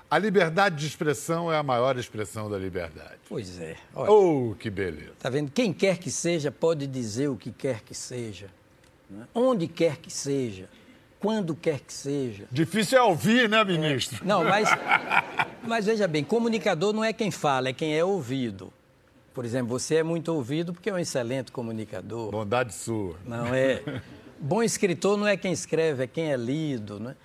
A 0.09 0.17
liberdade 0.17 0.75
de 0.75 0.87
expressão 0.87 1.51
é 1.51 1.57
a 1.57 1.63
maior 1.63 1.97
expressão 1.97 2.49
da 2.49 2.57
liberdade. 2.57 3.19
Pois 3.29 3.59
é. 3.61 3.77
Olha, 3.95 4.11
oh, 4.11 4.55
que 4.55 4.69
beleza. 4.69 5.13
Tá 5.19 5.29
vendo? 5.29 5.51
Quem 5.51 5.71
quer 5.71 5.97
que 5.97 6.11
seja 6.11 6.51
pode 6.51 6.85
dizer 6.87 7.29
o 7.29 7.37
que 7.37 7.51
quer 7.51 7.81
que 7.81 7.93
seja 7.93 8.49
né? 9.11 9.27
onde 9.35 9.67
quer 9.67 9.97
que 9.97 10.11
seja, 10.11 10.69
quando 11.21 11.55
quer 11.55 11.79
que 11.79 11.93
seja. 11.93 12.45
Difícil 12.51 12.97
é 12.97 13.01
ouvir, 13.01 13.47
né, 13.47 13.63
ministro? 13.63 14.21
É. 14.23 14.27
Não, 14.27 14.43
mas, 14.43 14.67
mas 15.63 15.85
veja 15.85 16.07
bem, 16.07 16.23
comunicador 16.23 16.91
não 16.91 17.03
é 17.03 17.13
quem 17.13 17.29
fala, 17.29 17.69
é 17.69 17.73
quem 17.73 17.95
é 17.95 18.03
ouvido. 18.03 18.73
Por 19.33 19.45
exemplo, 19.45 19.67
você 19.67 19.97
é 19.97 20.03
muito 20.03 20.33
ouvido 20.33 20.73
porque 20.73 20.89
é 20.89 20.93
um 20.93 20.97
excelente 20.97 21.51
comunicador. 21.51 22.31
Bondade 22.31 22.73
sua. 22.73 23.15
Não 23.23 23.53
é. 23.53 24.01
Bom 24.39 24.63
escritor 24.63 25.15
não 25.15 25.27
é 25.27 25.37
quem 25.37 25.53
escreve, 25.53 26.03
é 26.03 26.07
quem 26.07 26.33
é 26.33 26.35
lido. 26.35 26.99
Né? 26.99 27.15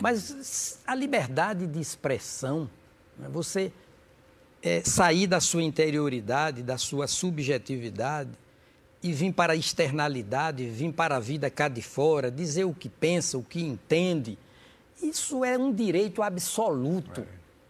Mas 0.00 0.78
a 0.86 0.94
liberdade 0.94 1.66
de 1.66 1.80
expressão, 1.80 2.70
né? 3.18 3.26
você 3.32 3.72
é, 4.62 4.82
sair 4.84 5.26
da 5.26 5.40
sua 5.40 5.62
interioridade, 5.62 6.62
da 6.62 6.76
sua 6.76 7.06
subjetividade, 7.06 8.30
e 9.02 9.12
vir 9.12 9.32
para 9.32 9.52
a 9.52 9.56
externalidade, 9.56 10.68
vir 10.68 10.92
para 10.92 11.16
a 11.16 11.20
vida 11.20 11.50
cá 11.50 11.68
de 11.68 11.82
fora, 11.82 12.30
dizer 12.30 12.64
o 12.64 12.74
que 12.74 12.88
pensa, 12.88 13.38
o 13.38 13.42
que 13.42 13.62
entende, 13.62 14.38
isso 15.02 15.44
é 15.44 15.58
um 15.58 15.72
direito 15.72 16.22
absoluto 16.22 17.20
é. 17.20 17.26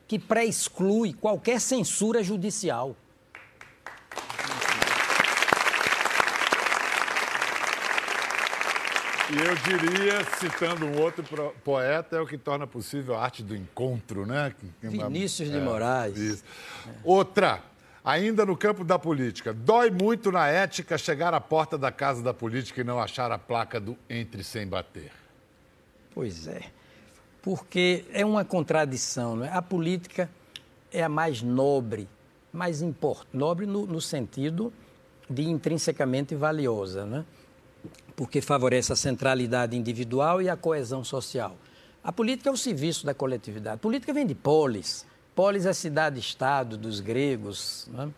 que 0.07 0.19
pré-exclui 0.19 1.13
qualquer 1.13 1.61
censura 1.61 2.23
judicial. 2.23 2.97
E 9.29 9.39
eu 9.39 9.57
diria, 9.57 10.25
citando 10.39 10.87
um 10.87 11.01
outro 11.01 11.25
poeta, 11.65 12.17
é 12.17 12.21
o 12.21 12.27
que 12.27 12.39
torna 12.39 12.65
possível 12.65 13.17
a 13.17 13.25
arte 13.25 13.43
do 13.43 13.57
encontro, 13.57 14.25
né? 14.25 14.55
Vinícius 14.81 15.51
de 15.51 15.57
é, 15.57 15.61
Moraes. 15.61 16.45
É. 16.87 16.91
Outra, 17.03 17.61
Ainda 18.07 18.47
no 18.47 18.57
campo 18.57 18.85
da 18.85 19.01
política, 19.01 19.53
dói 19.53 19.91
muito 19.91 20.31
na 20.31 20.47
ética 20.47 20.97
chegar 20.97 21.35
à 21.35 21.41
porta 21.41 21.77
da 21.77 21.91
casa 21.91 22.23
da 22.23 22.33
política 22.33 22.81
e 22.81 22.85
não 22.85 23.01
achar 23.01 23.33
a 23.33 23.37
placa 23.37 23.81
do 23.81 23.99
entre 24.09 24.45
sem 24.45 24.65
bater. 24.65 25.11
Pois 26.15 26.47
é, 26.47 26.63
porque 27.43 28.05
é 28.13 28.25
uma 28.25 28.45
contradição. 28.45 29.35
Não 29.35 29.45
é? 29.45 29.53
A 29.53 29.61
política 29.61 30.31
é 30.93 31.03
a 31.03 31.09
mais 31.09 31.43
nobre, 31.43 32.09
mais 32.53 32.81
importante, 32.81 33.37
nobre 33.37 33.67
no, 33.67 33.85
no 33.87 34.01
sentido 34.01 34.73
de 35.29 35.43
intrinsecamente 35.43 36.33
valiosa, 36.37 37.05
né? 37.05 37.25
porque 38.15 38.41
favorece 38.41 38.93
a 38.93 38.97
centralidade 38.97 39.77
individual 39.77 40.41
e 40.41 40.49
a 40.49 40.57
coesão 40.57 41.03
social. 41.03 41.57
A 42.05 42.13
política 42.13 42.51
é 42.51 42.53
o 42.53 42.57
serviço 42.57 43.05
da 43.05 43.13
coletividade. 43.13 43.75
A 43.75 43.79
política 43.79 44.13
vem 44.13 44.25
de 44.25 44.37
polis. 44.37 45.05
Polis 45.37 45.67
é 45.67 45.69
a 45.69 45.75
cidade-estado 45.75 46.79
dos 46.79 46.99
gregos. 46.99 47.87
Né? 47.93 48.09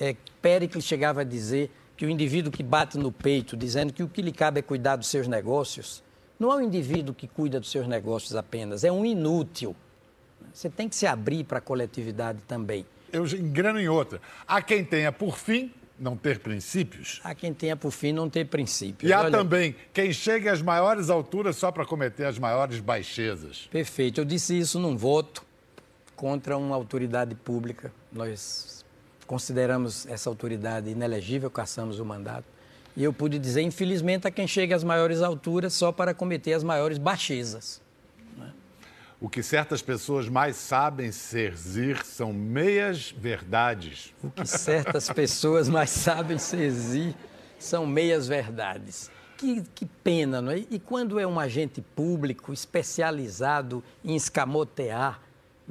É, 0.00 0.16
Péricles 0.42 0.84
chegava 0.84 1.20
a 1.20 1.24
dizer 1.24 1.70
que 1.96 2.04
o 2.04 2.10
indivíduo 2.10 2.50
que 2.50 2.64
bate 2.64 2.98
no 2.98 3.12
peito 3.12 3.56
dizendo 3.56 3.92
que 3.92 4.02
o 4.02 4.08
que 4.08 4.20
lhe 4.20 4.32
cabe 4.32 4.58
é 4.58 4.62
cuidar 4.62 4.96
dos 4.96 5.06
seus 5.06 5.28
negócios, 5.28 6.02
não 6.40 6.50
é 6.50 6.56
um 6.56 6.60
indivíduo 6.60 7.14
que 7.14 7.28
cuida 7.28 7.60
dos 7.60 7.70
seus 7.70 7.86
negócios 7.86 8.34
apenas, 8.34 8.82
é 8.82 8.90
um 8.90 9.06
inútil. 9.06 9.76
Você 10.52 10.68
tem 10.68 10.88
que 10.88 10.96
se 10.96 11.06
abrir 11.06 11.44
para 11.44 11.58
a 11.58 11.60
coletividade 11.60 12.40
também. 12.48 12.84
Eu 13.12 13.24
engrano 13.24 13.78
em 13.78 13.88
outra. 13.88 14.20
Há 14.46 14.60
quem 14.60 14.84
tenha 14.84 15.12
por 15.12 15.38
fim 15.38 15.72
não 15.96 16.16
ter 16.16 16.40
princípios. 16.40 17.20
Há 17.22 17.36
quem 17.36 17.54
tenha 17.54 17.76
por 17.76 17.92
fim 17.92 18.12
não 18.12 18.28
ter 18.28 18.46
princípios. 18.46 19.08
E 19.08 19.12
há 19.12 19.20
Olha... 19.20 19.30
também 19.30 19.76
quem 19.92 20.12
chegue 20.12 20.48
às 20.48 20.60
maiores 20.60 21.08
alturas 21.08 21.56
só 21.56 21.70
para 21.70 21.86
cometer 21.86 22.24
as 22.24 22.36
maiores 22.36 22.80
baixezas. 22.80 23.68
Perfeito. 23.70 24.20
Eu 24.20 24.24
disse 24.24 24.58
isso 24.58 24.80
num 24.80 24.96
voto 24.96 25.51
contra 26.22 26.56
uma 26.56 26.76
autoridade 26.76 27.34
pública. 27.34 27.92
Nós 28.12 28.84
consideramos 29.26 30.06
essa 30.06 30.30
autoridade 30.30 30.88
inelegível, 30.88 31.50
caçamos 31.50 31.98
o 31.98 32.04
mandato. 32.04 32.44
E 32.96 33.02
eu 33.02 33.12
pude 33.12 33.40
dizer, 33.40 33.62
infelizmente, 33.62 34.28
a 34.28 34.30
quem 34.30 34.46
chega 34.46 34.76
às 34.76 34.84
maiores 34.84 35.20
alturas 35.20 35.72
só 35.72 35.90
para 35.90 36.14
cometer 36.14 36.52
as 36.52 36.62
maiores 36.62 36.96
baixezas. 36.96 37.82
O 39.20 39.28
que 39.28 39.42
certas 39.42 39.82
pessoas 39.82 40.28
mais 40.28 40.54
sabem 40.54 41.10
serzir 41.10 42.06
são 42.06 42.32
meias 42.32 43.10
verdades. 43.10 44.14
O 44.22 44.30
que 44.30 44.46
certas 44.46 45.10
pessoas 45.10 45.68
mais 45.68 45.90
sabem 45.90 46.38
serzir 46.38 47.16
são 47.58 47.84
meias 47.84 48.28
verdades. 48.28 49.10
Que, 49.36 49.64
que, 49.74 49.86
pena, 50.04 50.40
não 50.40 50.52
é? 50.52 50.58
E 50.70 50.78
quando 50.78 51.18
é 51.18 51.26
um 51.26 51.40
agente 51.40 51.80
público 51.80 52.52
especializado 52.52 53.82
em 54.04 54.14
escamotear, 54.14 55.20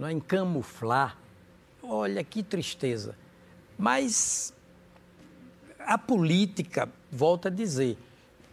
não 0.01 0.07
é? 0.07 0.11
em 0.11 0.19
camuflar, 0.19 1.15
olha 1.83 2.23
que 2.23 2.41
tristeza. 2.41 3.15
Mas 3.77 4.51
a 5.77 5.95
política, 5.95 6.89
volta 7.11 7.49
a 7.49 7.51
dizer, 7.51 7.97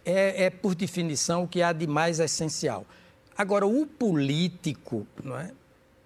é, 0.05 0.45
é 0.45 0.49
por 0.51 0.75
definição 0.75 1.43
o 1.43 1.47
que 1.47 1.63
há 1.63 1.73
de 1.73 1.87
mais 1.87 2.19
essencial. 2.19 2.85
Agora, 3.35 3.65
o 3.65 3.87
político 3.87 5.07
não 5.23 5.37
é, 5.39 5.51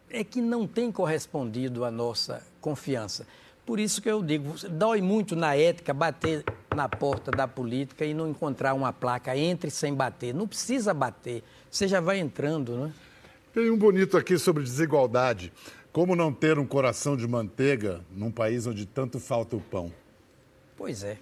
é 0.10 0.23
que 0.23 0.39
não 0.39 0.65
tem 0.65 0.89
correspondido 0.89 1.84
à 1.84 1.91
nossa 1.91 2.41
confiança. 2.62 3.27
Por 3.65 3.82
isso 3.82 4.01
que 4.01 4.10
eu 4.10 4.23
digo, 4.23 4.56
dói 4.69 5.01
muito 5.01 5.36
na 5.36 5.56
ética 5.56 5.93
bater 5.93 6.45
na 6.73 6.88
porta 6.88 7.32
da 7.32 7.47
política 7.47 8.06
e 8.06 8.13
não 8.13 8.29
encontrar 8.29 8.73
uma 8.73 8.93
placa 8.93 9.36
entre 9.38 9.69
sem 9.69 9.93
bater. 9.93 10.34
Não 10.34 10.47
precisa 10.47 10.93
bater, 10.93 11.43
você 11.69 11.86
já 11.86 11.99
vai 11.99 12.19
entrando, 12.19 12.77
não 12.77 12.86
é? 12.88 13.12
Tem 13.53 13.69
um 13.69 13.77
bonito 13.77 14.17
aqui 14.17 14.39
sobre 14.39 14.63
desigualdade. 14.63 15.53
Como 15.91 16.15
não 16.15 16.33
ter 16.33 16.57
um 16.57 16.65
coração 16.65 17.15
de 17.15 17.27
manteiga 17.27 18.01
num 18.09 18.31
país 18.31 18.65
onde 18.65 18.83
tanto 18.83 19.19
falta 19.19 19.55
o 19.55 19.61
pão? 19.61 19.93
Pois 20.75 21.03
é. 21.03 21.19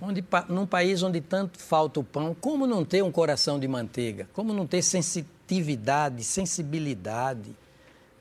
Onde, 0.00 0.24
num 0.48 0.66
país 0.66 1.02
onde 1.02 1.20
tanto 1.20 1.58
falta 1.58 2.00
o 2.00 2.04
pão, 2.04 2.34
como 2.40 2.66
não 2.66 2.86
ter 2.86 3.04
um 3.04 3.12
coração 3.12 3.60
de 3.60 3.68
manteiga? 3.68 4.26
Como 4.32 4.54
não 4.54 4.66
ter 4.66 4.80
sensitividade, 4.80 6.24
sensibilidade? 6.24 7.54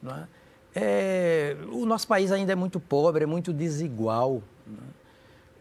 Não 0.04 0.14
é? 0.14 0.28
É, 0.76 1.58
o 1.72 1.86
nosso 1.86 2.06
país 2.06 2.34
ainda 2.34 2.52
é 2.52 2.56
muito 2.56 2.82
pobre, 2.82 3.24
é 3.24 3.28
muito 3.28 3.54
desigual. 3.54 4.44
É? 4.68 4.72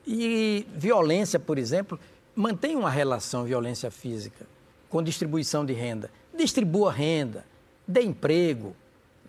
E 0.08 0.66
violência, 0.74 1.38
por 1.38 1.56
exemplo, 1.56 2.00
mantém 2.34 2.74
uma 2.74 2.90
relação 2.90 3.44
violência 3.44 3.92
física 3.92 4.44
com 4.90 5.00
distribuição 5.02 5.64
de 5.64 5.72
renda. 5.72 6.10
Distribua 6.36 6.92
renda, 6.92 7.44
dê 7.86 8.02
emprego, 8.02 8.74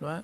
é? 0.02 0.24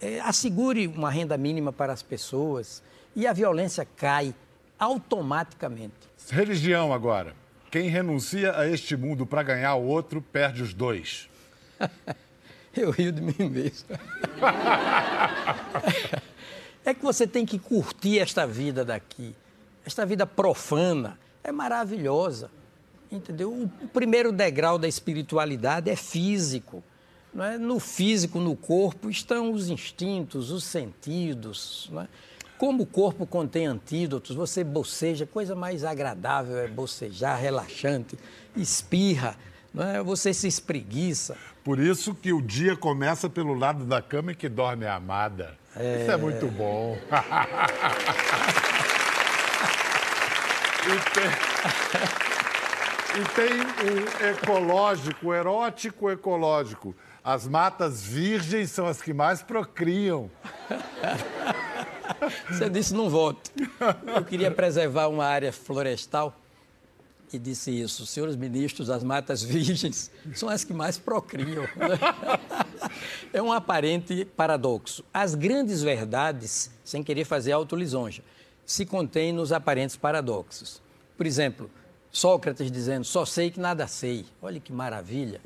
É, 0.00 0.20
assegure 0.20 0.88
uma 0.88 1.10
renda 1.10 1.36
mínima 1.36 1.72
para 1.72 1.92
as 1.92 2.02
pessoas 2.02 2.82
e 3.14 3.26
a 3.26 3.32
violência 3.32 3.86
cai 3.96 4.34
automaticamente. 4.78 5.94
Religião 6.28 6.92
agora. 6.92 7.34
Quem 7.70 7.88
renuncia 7.88 8.58
a 8.58 8.68
este 8.68 8.96
mundo 8.96 9.24
para 9.24 9.42
ganhar 9.42 9.74
o 9.76 9.86
outro 9.86 10.20
perde 10.20 10.62
os 10.62 10.74
dois. 10.74 11.30
Eu 12.74 12.90
rio 12.90 13.12
de 13.12 13.20
mim 13.20 13.48
mesmo. 13.48 13.88
é 16.84 16.92
que 16.92 17.02
você 17.02 17.26
tem 17.26 17.46
que 17.46 17.58
curtir 17.58 18.18
esta 18.18 18.46
vida 18.46 18.84
daqui. 18.84 19.34
Esta 19.86 20.04
vida 20.04 20.26
profana 20.26 21.18
é 21.44 21.52
maravilhosa. 21.52 22.50
Entendeu? 23.10 23.52
O 23.52 23.88
primeiro 23.88 24.32
degrau 24.32 24.78
da 24.78 24.88
espiritualidade 24.88 25.90
é 25.90 25.96
físico. 25.96 26.82
Não 27.34 27.44
é? 27.44 27.56
No 27.56 27.80
físico, 27.80 28.38
no 28.38 28.54
corpo, 28.54 29.08
estão 29.08 29.52
os 29.52 29.68
instintos, 29.70 30.50
os 30.50 30.64
sentidos. 30.64 31.90
É? 31.98 32.06
Como 32.58 32.82
o 32.84 32.86
corpo 32.86 33.26
contém 33.26 33.66
antídotos, 33.66 34.36
você 34.36 34.62
boceja, 34.62 35.26
coisa 35.26 35.54
mais 35.54 35.82
agradável 35.82 36.58
é 36.58 36.68
bocejar, 36.68 37.40
relaxante, 37.40 38.18
espirra, 38.56 39.36
não 39.72 39.82
é? 39.82 40.02
você 40.02 40.32
se 40.34 40.46
espreguiça. 40.46 41.36
Por 41.64 41.78
isso 41.78 42.14
que 42.14 42.32
o 42.32 42.42
dia 42.42 42.76
começa 42.76 43.30
pelo 43.30 43.54
lado 43.54 43.84
da 43.84 44.02
cama 44.02 44.32
e 44.32 44.34
que 44.34 44.48
dorme 44.48 44.84
a 44.84 44.96
amada. 44.96 45.56
É... 45.74 46.02
Isso 46.02 46.10
é 46.10 46.16
muito 46.16 46.46
bom. 46.48 46.98
e, 50.86 51.00
tem... 51.10 51.24
e 53.20 53.24
tem 53.34 53.52
o 53.88 54.30
ecológico, 54.30 55.32
erótico 55.32 56.10
ecológico. 56.10 56.94
As 57.24 57.46
matas 57.46 58.02
virgens 58.02 58.70
são 58.70 58.86
as 58.86 59.00
que 59.00 59.12
mais 59.12 59.42
procriam. 59.42 60.30
Você 62.48 62.68
disse 62.68 62.92
não 62.92 63.08
voto. 63.08 63.50
Eu 64.14 64.24
queria 64.24 64.50
preservar 64.50 65.08
uma 65.08 65.24
área 65.24 65.52
florestal 65.52 66.36
e 67.32 67.38
disse 67.38 67.70
isso. 67.70 68.04
Senhores 68.06 68.34
ministros, 68.34 68.90
as 68.90 69.04
matas 69.04 69.42
virgens 69.42 70.10
são 70.34 70.48
as 70.48 70.64
que 70.64 70.74
mais 70.74 70.98
procriam. 70.98 71.64
É 73.32 73.40
um 73.40 73.52
aparente 73.52 74.24
paradoxo. 74.24 75.04
As 75.14 75.34
grandes 75.34 75.82
verdades, 75.82 76.70
sem 76.84 77.02
querer 77.02 77.24
fazer 77.24 77.52
autolisonja, 77.52 78.22
se 78.66 78.84
contêm 78.84 79.32
nos 79.32 79.52
aparentes 79.52 79.96
paradoxos. 79.96 80.82
Por 81.16 81.26
exemplo, 81.26 81.70
Sócrates 82.10 82.70
dizendo, 82.70 83.04
só 83.04 83.24
sei 83.24 83.50
que 83.50 83.60
nada 83.60 83.86
sei. 83.86 84.26
Olha 84.42 84.58
que 84.58 84.72
maravilha. 84.72 85.40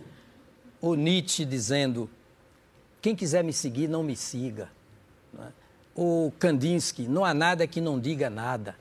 O 0.81 0.95
Nietzsche 0.95 1.45
dizendo, 1.45 2.09
quem 3.01 3.15
quiser 3.17 3.43
me 3.43 3.53
seguir, 3.53 3.89
não 3.89 4.03
me 4.03 4.17
siga 4.17 4.69
o 5.97 6.31
Kandinsky, 6.39 7.09
não 7.09 7.25
há 7.25 7.33
nada 7.33 7.67
que 7.67 7.81
não 7.81 7.99
diga 7.99 8.29
nada. 8.29 8.77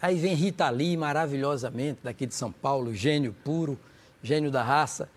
Aí 0.00 0.18
vem 0.18 0.34
Rita 0.34 0.68
Lee, 0.68 0.96
maravilhosamente, 0.96 2.00
daqui 2.02 2.26
de 2.26 2.34
São 2.34 2.52
Paulo, 2.52 2.94
gênio 2.94 3.34
puro, 3.44 3.78
gênio 4.22 4.50
da 4.50 4.62
raça, 4.62 5.08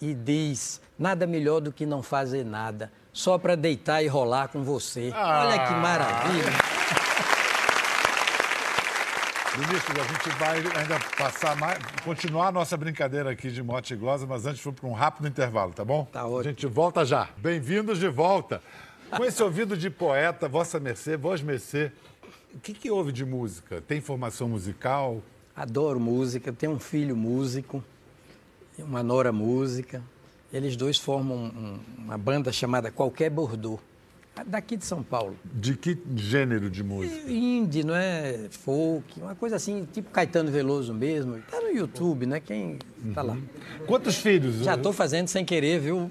e 0.00 0.14
diz: 0.14 0.80
nada 0.98 1.26
melhor 1.26 1.60
do 1.60 1.72
que 1.72 1.86
não 1.86 2.02
fazer 2.02 2.44
nada, 2.44 2.92
só 3.12 3.38
para 3.38 3.56
deitar 3.56 4.02
e 4.02 4.06
rolar 4.06 4.48
com 4.48 4.62
você. 4.62 5.10
Ah. 5.14 5.46
Olha 5.46 5.66
que 5.66 5.74
maravilha. 5.74 6.79
Ministro, 9.60 10.00
a 10.00 10.04
gente 10.04 10.38
vai 10.38 10.56
ainda 10.56 10.98
passar 11.18 11.54
mais, 11.54 11.78
continuar 12.02 12.46
a 12.46 12.52
nossa 12.52 12.78
brincadeira 12.78 13.30
aqui 13.30 13.50
de 13.50 13.62
mote 13.62 13.92
e 13.92 13.96
glosa, 13.96 14.26
mas 14.26 14.46
antes 14.46 14.64
vamos 14.64 14.80
para 14.80 14.88
um 14.88 14.94
rápido 14.94 15.28
intervalo, 15.28 15.74
tá 15.74 15.84
bom? 15.84 16.06
Tá 16.10 16.24
ótimo. 16.24 16.38
A 16.38 16.42
gente 16.44 16.66
volta 16.66 17.04
já. 17.04 17.28
Bem-vindos 17.36 17.98
de 17.98 18.08
volta. 18.08 18.62
Com 19.14 19.22
esse 19.22 19.42
ouvido 19.42 19.76
de 19.76 19.90
poeta, 19.90 20.48
Vossa 20.48 20.80
Mercê, 20.80 21.14
Vós 21.14 21.42
Mercê, 21.42 21.92
o 22.54 22.58
que, 22.58 22.72
que 22.72 22.90
houve 22.90 23.12
de 23.12 23.22
música? 23.22 23.82
Tem 23.82 24.00
formação 24.00 24.48
musical? 24.48 25.22
Adoro 25.54 26.00
música, 26.00 26.50
tenho 26.54 26.72
um 26.72 26.80
filho 26.80 27.14
músico, 27.14 27.84
uma 28.78 29.02
nora 29.02 29.30
música. 29.30 30.02
Eles 30.50 30.74
dois 30.74 30.96
formam 30.96 31.36
um, 31.36 31.80
uma 31.98 32.16
banda 32.16 32.50
chamada 32.50 32.90
Qualquer 32.90 33.28
Bordeaux 33.28 33.78
daqui 34.46 34.76
de 34.76 34.84
São 34.84 35.02
Paulo. 35.02 35.36
De 35.44 35.76
que 35.76 35.98
gênero 36.16 36.70
de 36.70 36.82
música? 36.82 37.30
Indie, 37.30 37.84
não 37.84 37.94
é? 37.94 38.48
Folk, 38.50 39.20
uma 39.20 39.34
coisa 39.34 39.56
assim, 39.56 39.86
tipo 39.92 40.10
Caetano 40.10 40.50
Veloso 40.50 40.92
mesmo. 40.92 41.38
Está 41.38 41.60
no 41.60 41.70
YouTube, 41.70 42.26
né? 42.26 42.40
Quem 42.40 42.78
uhum. 43.04 43.12
lá. 43.16 43.36
Quantos 43.86 44.16
filhos? 44.16 44.56
Já 44.56 44.74
estou 44.74 44.92
fazendo 44.92 45.28
sem 45.28 45.44
querer, 45.44 45.80
viu? 45.80 46.10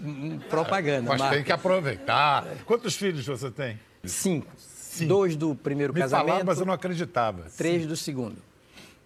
Propaganda. 0.50 1.16
Mas 1.18 1.30
tem 1.30 1.44
que 1.44 1.52
aproveitar. 1.52 2.46
Quantos 2.66 2.96
filhos 2.96 3.26
você 3.26 3.52
tem? 3.52 3.80
Cinco. 4.04 4.48
Cinco. 4.58 5.10
Dois 5.10 5.36
do 5.36 5.56
primeiro 5.56 5.94
Me 5.94 6.00
casamento. 6.00 6.28
Falava, 6.28 6.46
mas 6.46 6.60
eu 6.60 6.66
não 6.66 6.74
acreditava. 6.74 7.46
Três 7.58 7.86
do 7.86 7.96
segundo. 7.96 8.38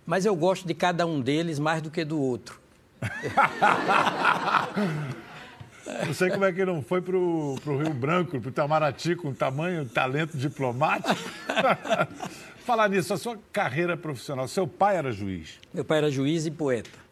Mas 0.05 0.25
eu 0.25 0.35
gosto 0.35 0.67
de 0.67 0.73
cada 0.73 1.05
um 1.05 1.21
deles 1.21 1.59
mais 1.59 1.81
do 1.81 1.89
que 1.89 2.03
do 2.03 2.19
outro. 2.19 2.61
Não 6.05 6.13
sei 6.13 6.29
como 6.29 6.45
é 6.45 6.53
que 6.53 6.65
não 6.65 6.81
foi 6.81 7.01
para 7.01 7.15
o 7.15 7.55
Rio 7.55 7.93
Branco, 7.93 8.39
para 8.39 8.47
o 8.47 8.51
Itamaraty, 8.51 9.15
com 9.15 9.33
tamanho, 9.33 9.85
talento 9.85 10.37
diplomático. 10.37 11.19
Falar 12.65 12.89
nisso, 12.89 13.13
a 13.13 13.17
sua 13.17 13.37
carreira 13.51 13.97
profissional, 13.97 14.47
seu 14.47 14.65
pai 14.65 14.95
era 14.95 15.11
juiz? 15.11 15.59
Meu 15.73 15.83
pai 15.83 15.97
era 15.97 16.09
juiz 16.09 16.45
e 16.45 16.51
poeta. 16.51 17.03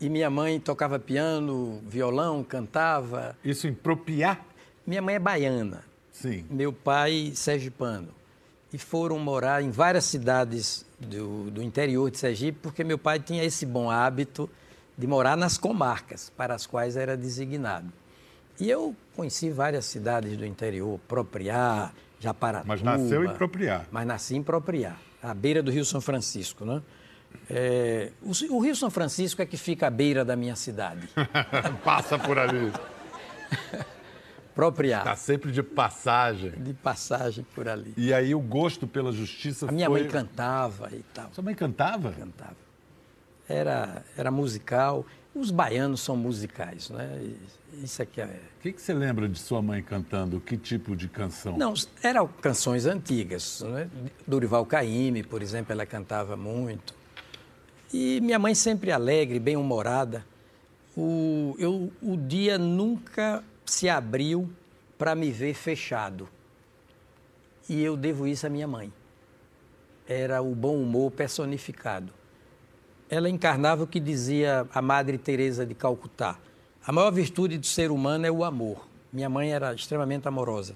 E 0.00 0.08
minha 0.08 0.30
mãe 0.30 0.58
tocava 0.58 0.98
piano, 0.98 1.80
violão, 1.86 2.42
cantava. 2.42 3.36
Isso 3.44 3.68
em 3.68 3.74
Propiá? 3.74 4.38
Minha 4.86 5.02
mãe 5.02 5.16
é 5.16 5.18
baiana. 5.18 5.84
Sim. 6.10 6.44
Meu 6.50 6.72
pai, 6.72 7.32
sergipano. 7.34 8.08
e 8.72 8.78
foram 8.78 9.18
morar 9.18 9.62
em 9.62 9.70
várias 9.70 10.04
cidades 10.04 10.84
do, 10.98 11.50
do 11.50 11.62
interior 11.62 12.10
de 12.10 12.18
Sergipe, 12.18 12.58
porque 12.62 12.82
meu 12.82 12.96
pai 12.96 13.20
tinha 13.20 13.44
esse 13.44 13.66
bom 13.66 13.90
hábito 13.90 14.48
de 14.96 15.06
morar 15.06 15.36
nas 15.36 15.56
comarcas 15.56 16.30
para 16.36 16.54
as 16.54 16.66
quais 16.66 16.96
era 16.96 17.16
designado. 17.16 17.92
E 18.60 18.70
eu 18.70 18.94
conheci 19.16 19.50
várias 19.50 19.86
cidades 19.86 20.36
do 20.36 20.44
interior, 20.44 21.00
Propriá, 21.08 21.90
Japaratuba. 22.20 22.68
Mas 22.68 22.82
nasceu 22.82 23.24
em 23.24 23.34
Propriá. 23.34 23.86
Mas 23.90 24.06
nasci 24.06 24.36
em 24.36 24.42
Propriá, 24.42 24.96
à 25.22 25.34
beira 25.34 25.62
do 25.62 25.70
Rio 25.70 25.84
São 25.84 26.00
Francisco, 26.00 26.64
né? 26.64 26.82
É, 27.48 28.12
o, 28.22 28.30
o, 28.54 28.60
Rio 28.60 28.76
São 28.76 28.90
Francisco 28.90 29.40
é 29.40 29.46
que 29.46 29.56
fica 29.56 29.86
à 29.86 29.90
beira 29.90 30.24
da 30.24 30.36
minha 30.36 30.54
cidade. 30.54 31.08
Passa 31.82 32.18
por 32.18 32.38
ali. 32.38 32.70
Propriá. 34.54 34.98
Está 34.98 35.16
sempre 35.16 35.50
de 35.50 35.62
passagem. 35.62 36.50
De 36.50 36.74
passagem 36.74 37.44
por 37.54 37.68
ali. 37.68 37.94
E 37.96 38.12
aí 38.12 38.34
o 38.34 38.40
gosto 38.40 38.86
pela 38.86 39.10
justiça 39.10 39.66
A 39.66 39.72
minha 39.72 39.88
foi... 39.88 40.02
mãe 40.02 40.10
cantava 40.10 40.90
e 40.92 41.02
tal. 41.14 41.32
Sua 41.32 41.42
mãe 41.42 41.54
cantava? 41.54 42.12
Cantava. 42.12 42.56
Era, 43.48 44.04
era 44.16 44.30
musical. 44.30 45.04
Os 45.34 45.50
baianos 45.50 46.00
são 46.00 46.16
musicais, 46.16 46.90
né? 46.90 47.34
Isso 47.82 48.02
aqui 48.02 48.20
é... 48.20 48.24
O 48.58 48.62
que, 48.62 48.72
que 48.72 48.82
você 48.82 48.92
lembra 48.92 49.28
de 49.28 49.38
sua 49.38 49.62
mãe 49.62 49.82
cantando? 49.82 50.38
Que 50.40 50.56
tipo 50.56 50.94
de 50.94 51.08
canção? 51.08 51.56
Não, 51.56 51.72
eram 52.02 52.28
canções 52.28 52.84
antigas. 52.84 53.62
Né? 53.62 53.88
Dorival 54.26 54.66
Caymmi, 54.66 55.22
por 55.22 55.42
exemplo, 55.42 55.72
ela 55.72 55.86
cantava 55.86 56.36
muito. 56.36 56.94
E 57.92 58.20
minha 58.20 58.38
mãe 58.38 58.54
sempre 58.54 58.92
alegre, 58.92 59.38
bem-humorada. 59.38 60.24
O, 60.96 61.56
eu, 61.58 61.90
o 62.02 62.16
dia 62.16 62.58
nunca 62.58 63.42
se 63.64 63.88
abriu 63.88 64.50
para 64.98 65.14
me 65.14 65.30
ver 65.30 65.54
fechado. 65.54 66.28
E 67.68 67.82
eu 67.82 67.96
devo 67.96 68.26
isso 68.26 68.46
à 68.46 68.50
minha 68.50 68.68
mãe. 68.68 68.92
Era 70.06 70.42
o 70.42 70.54
bom 70.54 70.76
humor 70.76 71.10
personificado. 71.10 72.12
Ela 73.12 73.28
encarnava 73.28 73.84
o 73.84 73.86
que 73.86 74.00
dizia 74.00 74.66
a 74.72 74.80
Madre 74.80 75.18
Teresa 75.18 75.66
de 75.66 75.74
Calcutá. 75.74 76.38
A 76.82 76.90
maior 76.90 77.10
virtude 77.10 77.58
do 77.58 77.66
ser 77.66 77.90
humano 77.90 78.24
é 78.24 78.30
o 78.30 78.42
amor. 78.42 78.88
Minha 79.12 79.28
mãe 79.28 79.52
era 79.52 79.74
extremamente 79.74 80.26
amorosa. 80.26 80.74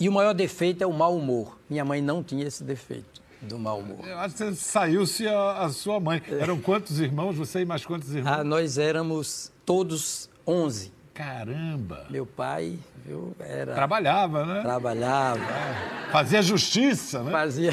E 0.00 0.08
o 0.08 0.12
maior 0.12 0.34
defeito 0.34 0.82
é 0.82 0.86
o 0.88 0.92
mau 0.92 1.16
humor. 1.16 1.56
Minha 1.70 1.84
mãe 1.84 2.02
não 2.02 2.20
tinha 2.20 2.44
esse 2.44 2.64
defeito 2.64 3.22
do 3.40 3.60
mau 3.60 3.78
humor. 3.78 4.04
Eu 4.04 4.18
acho 4.18 4.34
que 4.34 4.54
saiu-se 4.56 5.28
a, 5.28 5.62
a, 5.62 5.68
sua 5.68 6.00
mãe. 6.00 6.20
Eram 6.28 6.60
quantos 6.60 6.98
irmãos? 6.98 7.36
Você 7.36 7.60
e 7.60 7.64
mais 7.64 7.86
quantos 7.86 8.12
irmãos? 8.12 8.40
Ah, 8.40 8.42
nós 8.42 8.76
éramos 8.76 9.52
todos 9.64 10.28
11. 10.44 10.92
Caramba! 11.14 12.06
Meu 12.08 12.24
pai 12.24 12.78
viu, 13.04 13.36
era. 13.38 13.74
Trabalhava, 13.74 14.46
né? 14.46 14.62
Trabalhava. 14.62 15.44
É. 15.44 16.10
Fazia 16.10 16.40
justiça, 16.40 17.22
né? 17.22 17.30
Fazia. 17.30 17.70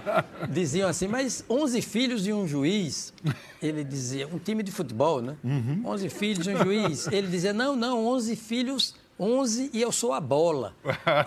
Diziam 0.48 0.88
assim, 0.88 1.08
mas 1.08 1.44
11 1.48 1.80
filhos 1.80 2.26
e 2.26 2.32
um 2.32 2.46
juiz. 2.46 3.14
Ele 3.62 3.82
dizia, 3.82 4.28
um 4.28 4.38
time 4.38 4.62
de 4.62 4.70
futebol, 4.70 5.22
né? 5.22 5.36
Uhum. 5.42 5.82
11 5.86 6.08
filhos 6.10 6.46
e 6.46 6.50
um 6.50 6.58
juiz. 6.58 7.06
Ele 7.08 7.28
dizia, 7.28 7.52
não, 7.52 7.74
não, 7.74 8.06
11 8.06 8.36
filhos, 8.36 8.94
11 9.18 9.70
e 9.72 9.80
eu 9.80 9.90
sou 9.90 10.12
a 10.12 10.20
bola. 10.20 10.74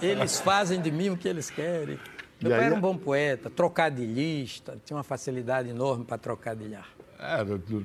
Eles 0.01 0.39
fazem 0.39 0.79
de 0.79 0.91
mim 0.91 1.09
o 1.09 1.17
que 1.17 1.27
eles 1.27 1.49
querem. 1.49 1.97
Meu 2.41 2.51
pai 2.51 2.65
era 2.65 2.75
um 2.75 2.81
bom 2.81 2.97
poeta, 2.97 3.49
trocadilhista, 3.49 4.77
tinha 4.85 4.97
uma 4.97 5.03
facilidade 5.03 5.69
enorme 5.69 6.05
para 6.05 6.17
trocadilhar. 6.17 6.87
É, 7.19 7.37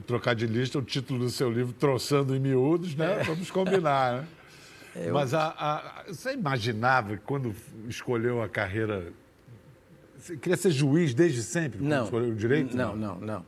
trocar 0.07 0.35
de 0.35 0.47
lista 0.47 0.79
o 0.79 0.83
título 0.83 1.21
do 1.21 1.31
seu 1.31 1.51
livro, 1.51 1.73
Troçando 1.73 2.35
em 2.35 2.41
Miúdos, 2.41 2.95
né? 2.97 3.21
É. 3.21 3.25
Vamos 3.25 3.51
combinar, 3.51 4.23
né? 4.23 4.29
Eu... 4.95 5.15
Mas 5.15 5.33
a, 5.35 5.55
a, 5.57 6.05
você 6.09 6.33
imaginava 6.33 7.17
que 7.17 7.23
quando 7.23 7.55
escolheu 7.89 8.43
a 8.43 8.49
carreira. 8.49 9.13
Você 10.19 10.37
queria 10.37 10.57
ser 10.57 10.71
juiz 10.73 11.15
desde 11.15 11.43
sempre? 11.43 11.81
Não. 11.81 12.05
Escolheu 12.05 12.31
o 12.31 12.35
direito? 12.35 12.77
Não, 12.77 12.97
não, 12.97 13.21
não, 13.21 13.47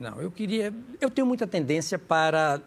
não. 0.00 0.20
Eu 0.20 0.30
queria. 0.30 0.72
Eu 1.00 1.10
tenho 1.10 1.26
muita 1.26 1.46
tendência 1.46 1.98
para 1.98 2.60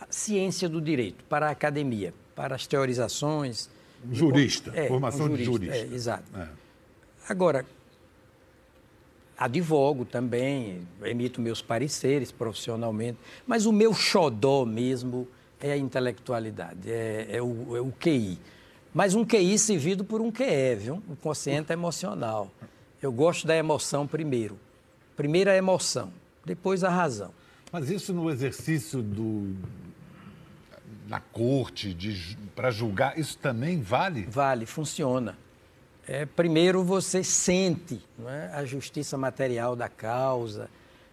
a 0.00 0.06
ciência 0.08 0.68
do 0.68 0.80
direito, 0.80 1.24
para 1.24 1.48
a 1.48 1.50
academia, 1.50 2.14
para 2.34 2.54
as 2.54 2.66
teorizações. 2.66 3.68
Jurista, 4.12 4.70
é, 4.74 4.86
formação 4.86 5.26
um 5.26 5.30
jurista, 5.30 5.50
de 5.50 5.66
jurista. 5.66 5.76
É, 5.76 5.94
exato. 5.94 6.24
É. 6.36 6.48
Agora, 7.28 7.66
advogo 9.38 10.04
também, 10.04 10.86
emito 11.02 11.40
meus 11.40 11.62
pareceres 11.62 12.32
profissionalmente, 12.32 13.18
mas 13.46 13.66
o 13.66 13.72
meu 13.72 13.94
xodó 13.94 14.64
mesmo 14.64 15.28
é 15.60 15.72
a 15.72 15.76
intelectualidade, 15.76 16.90
é, 16.90 17.28
é, 17.30 17.42
o, 17.42 17.76
é 17.76 17.80
o 17.80 17.92
QI. 17.92 18.38
Mas 18.92 19.14
um 19.14 19.24
QI 19.24 19.56
servido 19.58 20.04
por 20.04 20.20
um 20.20 20.32
QE, 20.32 20.74
viu? 20.76 21.02
um 21.08 21.14
consciente 21.14 21.72
emocional. 21.72 22.50
Eu 23.00 23.12
gosto 23.12 23.46
da 23.46 23.56
emoção 23.56 24.06
primeiro. 24.06 24.58
Primeiro 25.16 25.50
a 25.50 25.54
emoção, 25.54 26.12
depois 26.44 26.82
a 26.82 26.88
razão. 26.88 27.32
Mas 27.70 27.90
isso 27.90 28.12
no 28.12 28.30
exercício 28.30 29.02
do, 29.02 29.54
na 31.06 31.20
corte, 31.20 31.96
para 32.56 32.70
julgar, 32.70 33.18
isso 33.18 33.38
também 33.38 33.80
vale? 33.80 34.26
Vale, 34.28 34.66
funciona 34.66 35.36
é, 36.08 36.24
primeiro 36.24 36.82
você 36.82 37.22
sente 37.22 38.00
é, 38.26 38.50
a 38.54 38.64
justiça 38.64 39.18
material 39.18 39.76
da 39.76 39.90
causa, 39.90 40.70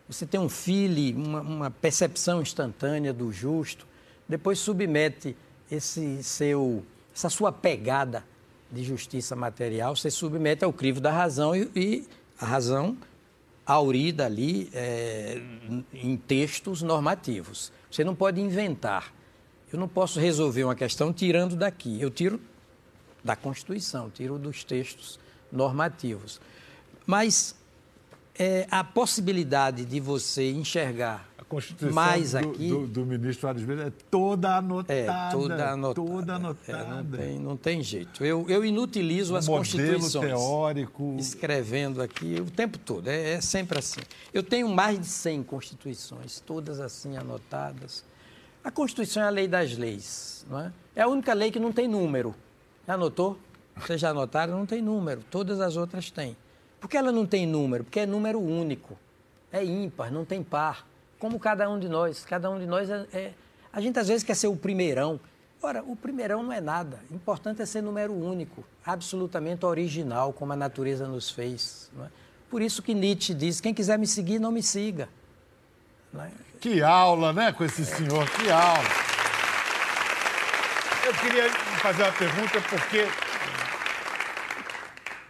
você 0.07 0.25
tem 0.25 0.39
um 0.39 0.47
feeling, 0.47 1.13
uma, 1.15 1.41
uma, 1.41 1.71
percepção 1.71 2.41
instantânea 2.41 3.11
do 3.11 3.31
justo, 3.31 3.85
depois 4.27 4.57
submete 4.57 5.35
esse 5.69 6.23
seu, 6.23 6.85
essa 7.13 7.29
sua 7.29 7.51
pegada 7.51 8.23
de 8.71 8.83
justiça 8.83 9.35
material, 9.35 9.95
você 9.95 10.09
submete 10.09 10.63
ao 10.63 10.71
crivo 10.71 11.01
da 11.01 11.11
razão 11.11 11.53
e, 11.53 11.69
e 11.75 12.07
a 12.39 12.45
razão 12.45 12.97
aurida 13.65 14.25
ali 14.25 14.69
é, 14.73 15.41
em 15.93 16.15
textos 16.15 16.81
normativos. 16.81 17.71
Você 17.91 18.03
não 18.03 18.15
pode 18.15 18.39
inventar. 18.39 19.13
Eu 19.73 19.79
não 19.79 19.87
posso 19.87 20.19
resolver 20.19 20.63
uma 20.63 20.75
questão 20.75 21.11
tirando 21.11 21.55
daqui. 21.55 21.99
Eu 21.99 22.09
tiro 22.09 22.39
da 23.25 23.35
Constituição, 23.35 24.09
tiro 24.11 24.37
dos 24.37 24.63
textos 24.63 25.19
normativos. 25.51 26.39
Mas 27.07 27.55
é, 28.37 28.67
a 28.69 28.83
possibilidade 28.83 29.83
de 29.83 29.99
você 29.99 30.51
enxergar 30.51 31.27
a 31.39 31.43
Constituição 31.43 31.95
mais 31.95 32.33
do, 32.33 32.37
aqui. 32.37 32.69
Do, 32.69 32.85
do 32.85 33.05
ministro 33.05 33.49
Ares 33.49 33.67
é 33.67 33.91
toda 34.11 34.57
anotada. 34.57 34.93
É, 34.93 35.31
toda 35.31 35.71
anotada. 35.71 36.07
Toda 36.07 36.35
anotada. 36.35 36.77
É, 36.77 36.85
não, 36.85 37.05
tem, 37.05 37.39
não 37.39 37.57
tem 37.57 37.81
jeito. 37.81 38.23
Eu, 38.23 38.45
eu 38.47 38.63
inutilizo 38.63 39.33
um 39.33 39.37
as 39.37 39.47
constituições. 39.47 40.27
teórico. 40.27 41.15
Escrevendo 41.17 42.03
aqui 42.03 42.35
o 42.39 42.51
tempo 42.51 42.77
todo. 42.77 43.07
É, 43.07 43.31
é 43.33 43.41
sempre 43.41 43.79
assim. 43.79 44.01
Eu 44.31 44.43
tenho 44.43 44.69
mais 44.69 44.99
de 44.99 45.07
100 45.07 45.43
constituições, 45.43 46.39
todas 46.39 46.79
assim 46.79 47.17
anotadas. 47.17 48.03
A 48.63 48.69
Constituição 48.69 49.23
é 49.23 49.27
a 49.27 49.29
lei 49.29 49.47
das 49.47 49.75
leis, 49.75 50.45
não 50.49 50.59
é? 50.59 50.71
É 50.95 51.01
a 51.01 51.07
única 51.07 51.33
lei 51.33 51.51
que 51.51 51.59
não 51.59 51.71
tem 51.71 51.87
número. 51.87 52.35
Já 52.87 52.93
anotou? 52.93 53.37
Vocês 53.75 53.99
já 53.99 54.09
anotaram? 54.09 54.57
Não 54.57 54.65
tem 54.65 54.81
número. 54.81 55.21
Todas 55.29 55.59
as 55.59 55.75
outras 55.75 56.09
têm. 56.11 56.35
Por 56.79 56.89
que 56.89 56.97
ela 56.97 57.11
não 57.11 57.25
tem 57.25 57.45
número? 57.45 57.83
Porque 57.83 58.01
é 58.01 58.05
número 58.05 58.39
único. 58.39 58.97
É 59.51 59.63
ímpar, 59.63 60.11
não 60.11 60.23
tem 60.23 60.43
par. 60.43 60.85
Como 61.19 61.39
cada 61.39 61.69
um 61.69 61.79
de 61.79 61.89
nós. 61.89 62.25
Cada 62.25 62.49
um 62.49 62.59
de 62.59 62.65
nós 62.65 62.89
é, 62.89 63.07
é... 63.13 63.33
A 63.73 63.81
gente 63.81 63.97
às 63.99 64.07
vezes 64.07 64.23
quer 64.23 64.35
ser 64.35 64.47
o 64.47 64.55
primeirão. 64.55 65.19
Ora, 65.61 65.83
o 65.83 65.95
primeirão 65.95 66.43
não 66.43 66.51
é 66.53 66.61
nada. 66.61 66.99
O 67.09 67.15
importante 67.15 67.61
é 67.61 67.65
ser 67.65 67.81
número 67.81 68.13
único, 68.13 68.63
absolutamente 68.85 69.65
original, 69.65 70.31
como 70.31 70.53
a 70.53 70.55
natureza 70.55 71.07
nos 71.07 71.31
fez. 71.31 71.89
É? 71.99 72.07
Por 72.49 72.61
isso 72.61 72.83
que 72.83 72.93
Nietzsche 72.93 73.33
diz: 73.33 73.59
quem 73.59 73.73
quiser 73.73 73.97
me 73.97 74.05
seguir, 74.05 74.39
não 74.39 74.51
me 74.51 74.61
siga. 74.61 75.09
É? 76.19 76.29
Que 76.59 76.81
aula, 76.81 77.33
né, 77.33 77.51
com 77.51 77.63
esse 77.63 77.83
senhor? 77.83 78.29
Que 78.29 78.49
aula. 78.51 79.04
Eu 81.05 81.13
queria 81.13 81.51
fazer 81.83 82.01
uma 82.01 82.11
pergunta 82.13 82.59
porque 82.67 83.05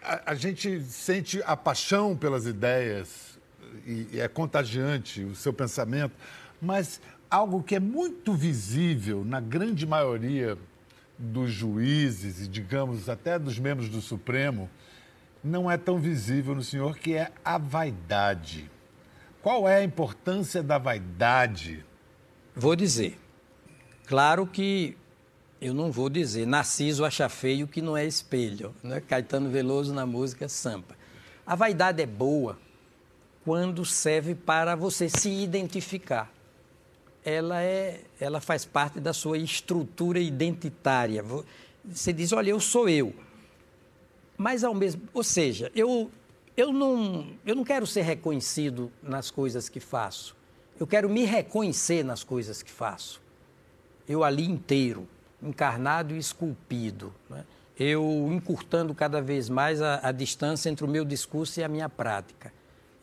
a, 0.02 0.32
a 0.32 0.34
gente 0.34 0.82
sente 0.84 1.44
a 1.46 1.58
paixão 1.58 2.16
pelas 2.16 2.46
ideias 2.46 3.38
e, 3.86 4.08
e 4.14 4.22
é 4.22 4.28
contagiante 4.30 5.22
o 5.26 5.36
seu 5.36 5.52
pensamento, 5.52 6.14
mas 6.62 7.02
algo 7.30 7.62
que 7.62 7.76
é 7.76 7.80
muito 7.82 8.34
visível 8.34 9.26
na 9.26 9.42
grande 9.42 9.86
maioria 9.86 10.58
dos 11.20 11.52
juízes 11.52 12.40
e, 12.40 12.48
digamos, 12.48 13.10
até 13.10 13.38
dos 13.38 13.60
membros 13.60 13.90
do 13.90 14.00
Supremo, 14.00 14.70
não 15.44 15.70
é 15.70 15.76
tão 15.76 16.00
visível 16.00 16.56
no 16.56 16.64
senhor, 16.64 16.98
que 16.98 17.16
é 17.16 17.34
a 17.44 17.58
vaidade. 17.58 18.72
Qual 19.42 19.68
é 19.68 19.80
a 19.80 19.84
importância 19.84 20.64
da 20.64 20.78
vaidade? 20.78 21.86
Vou 22.56 22.78
dizer. 22.78 23.20
Claro 24.06 24.48
que 24.48 24.98
eu 25.60 25.74
não 25.74 25.92
vou 25.92 26.10
dizer 26.10 26.46
Narciso 26.46 27.06
acha 27.06 27.30
feio 27.30 27.68
que 27.68 27.82
não 27.82 27.96
é 27.96 28.06
espelho, 28.06 28.74
né? 28.84 29.02
Caetano 29.02 29.50
Veloso 29.50 29.94
na 29.94 30.06
música 30.06 30.50
Sampa. 30.50 30.96
A 31.46 31.56
vaidade 31.56 32.02
é 32.02 32.06
boa 32.06 32.58
quando 33.44 33.86
serve 33.86 34.36
para 34.36 34.76
você 34.76 35.08
se 35.08 35.30
identificar. 35.30 36.32
Ela, 37.24 37.62
é, 37.62 38.02
ela 38.20 38.40
faz 38.40 38.66
parte 38.66 39.00
da 39.00 39.14
sua 39.14 39.38
estrutura 39.38 40.20
identitária. 40.20 41.24
Você 41.84 42.12
diz, 42.12 42.32
olha, 42.32 42.50
eu 42.50 42.60
sou 42.60 42.90
eu. 42.90 43.14
Mas 44.38 44.64
ao 44.64 44.74
mesmo, 44.74 45.04
ou 45.14 45.24
seja, 45.24 45.72
eu 45.76 46.12
eu 46.58 46.72
não 46.72 47.28
eu 47.46 47.56
não 47.56 47.64
quero 47.64 47.86
ser 47.86 48.02
reconhecido 48.02 48.92
nas 49.02 49.32
coisas 49.32 49.70
que 49.70 49.80
faço. 49.80 50.36
Eu 50.80 50.86
quero 50.86 51.10
me 51.10 51.24
reconhecer 51.24 52.04
nas 52.04 52.24
coisas 52.24 52.62
que 52.62 52.72
faço. 52.72 53.22
Eu 54.08 54.24
ali 54.24 54.46
inteiro, 54.46 55.08
encarnado 55.42 56.16
e 56.16 56.18
esculpido. 56.18 57.14
Né? 57.30 57.44
Eu 57.78 58.30
encurtando 58.32 58.94
cada 58.94 59.22
vez 59.22 59.50
mais 59.50 59.82
a, 59.82 60.00
a 60.08 60.12
distância 60.12 60.70
entre 60.70 60.86
o 60.86 60.88
meu 60.88 61.04
discurso 61.04 61.60
e 61.60 61.64
a 61.64 61.68
minha 61.68 61.90
prática. 61.90 62.52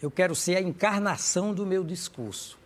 Eu 0.00 0.10
quero 0.10 0.34
ser 0.34 0.56
a 0.56 0.60
encarnação 0.60 1.54
do 1.54 1.64
meu 1.64 1.84
discurso. 1.84 2.58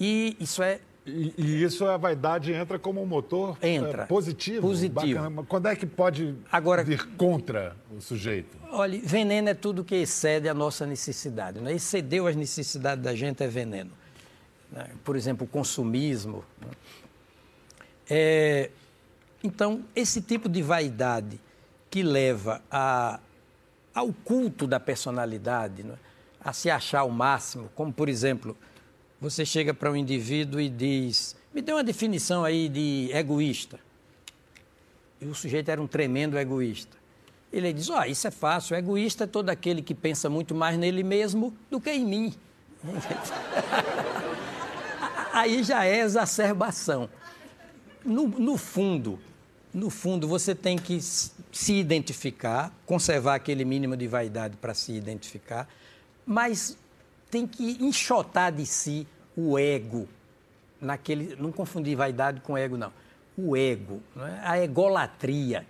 E 0.00 0.36
isso 0.40 0.62
é 0.62 0.80
e, 1.04 1.34
e, 1.36 1.62
isso 1.64 1.84
a 1.86 1.96
vaidade 1.96 2.52
entra 2.52 2.78
como 2.78 3.02
um 3.02 3.06
motor 3.06 3.58
é, 3.60 3.70
entra. 3.70 4.04
É, 4.04 4.06
positivo. 4.06 4.60
Positivo. 4.60 5.20
Bacana. 5.20 5.44
Quando 5.48 5.66
é 5.66 5.74
que 5.74 5.84
pode 5.84 6.34
Agora, 6.50 6.84
vir 6.84 7.04
contra 7.16 7.76
o 7.96 8.00
sujeito? 8.00 8.56
Olha, 8.70 9.00
veneno 9.02 9.48
é 9.48 9.54
tudo 9.54 9.82
que 9.82 9.96
excede 9.96 10.48
a 10.48 10.54
nossa 10.54 10.86
necessidade. 10.86 11.60
Né? 11.60 11.72
Excedeu 11.72 12.26
as 12.28 12.36
necessidades 12.36 13.02
da 13.02 13.14
gente 13.16 13.42
é 13.42 13.48
veneno. 13.48 13.90
Né? 14.70 14.90
Por 15.02 15.16
exemplo, 15.16 15.44
o 15.44 15.48
consumismo. 15.48 16.44
É, 18.08 18.70
então, 19.42 19.84
esse 19.94 20.20
tipo 20.20 20.48
de 20.48 20.62
vaidade 20.62 21.40
que 21.90 22.02
leva 22.02 22.62
a, 22.70 23.20
ao 23.94 24.12
culto 24.12 24.66
da 24.66 24.80
personalidade, 24.80 25.82
né? 25.82 25.94
a 26.40 26.52
se 26.52 26.70
achar 26.70 27.04
o 27.04 27.10
máximo, 27.10 27.70
como 27.74 27.92
por 27.92 28.08
exemplo 28.08 28.56
você 29.20 29.44
chega 29.44 29.72
para 29.72 29.90
um 29.90 29.96
indivíduo 29.96 30.60
e 30.60 30.68
diz: 30.68 31.36
me 31.54 31.62
dê 31.62 31.72
uma 31.72 31.84
definição 31.84 32.44
aí 32.44 32.68
de 32.68 33.10
egoísta. 33.12 33.78
E 35.20 35.26
o 35.26 35.34
sujeito 35.34 35.70
era 35.70 35.80
um 35.80 35.86
tremendo 35.86 36.36
egoísta. 36.36 36.96
Ele 37.52 37.72
diz: 37.72 37.88
Ó, 37.88 38.00
oh, 38.00 38.04
isso 38.04 38.26
é 38.26 38.30
fácil. 38.30 38.74
O 38.74 38.78
egoísta 38.78 39.24
é 39.24 39.26
todo 39.26 39.50
aquele 39.50 39.82
que 39.82 39.94
pensa 39.94 40.28
muito 40.28 40.54
mais 40.54 40.76
nele 40.76 41.04
mesmo 41.04 41.54
do 41.70 41.80
que 41.80 41.90
em 41.90 42.04
mim. 42.04 42.34
aí 45.32 45.62
já 45.62 45.84
é 45.84 46.00
exacerbação. 46.00 47.08
No, 48.04 48.26
no 48.26 48.56
fundo, 48.56 49.18
no 49.72 49.88
fundo, 49.88 50.28
você 50.28 50.54
tem 50.54 50.76
que 50.76 51.00
se 51.00 51.72
identificar, 51.72 52.72
conservar 52.84 53.36
aquele 53.36 53.64
mínimo 53.64 53.96
de 53.96 54.06
vaidade 54.06 54.56
para 54.56 54.74
se 54.74 54.92
identificar, 54.92 55.68
mas 56.26 56.76
tem 57.30 57.46
que 57.46 57.78
enxotar 57.82 58.52
de 58.52 58.66
si 58.66 59.06
o 59.36 59.58
ego, 59.58 60.06
naquele, 60.80 61.36
não 61.36 61.50
confundir 61.50 61.96
vaidade 61.96 62.40
com 62.42 62.56
ego, 62.58 62.76
não. 62.76 62.92
O 63.36 63.56
ego, 63.56 64.02
é? 64.16 64.40
a 64.42 64.62
egolatria, 64.62 65.66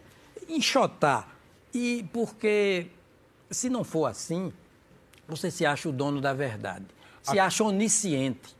enxotar. 0.49 1.29
E 1.73 2.05
porque, 2.13 2.89
se 3.51 3.71
não 3.71 3.85
for 3.85 4.07
assim, 4.07 4.53
você 5.29 5.51
se 5.51 5.65
acha 5.65 5.89
o 5.89 5.93
dono 5.93 6.21
da 6.21 6.33
verdade, 6.33 6.87
se 7.23 7.39
a... 7.39 7.47
acha 7.47 7.63
onisciente. 7.63 8.57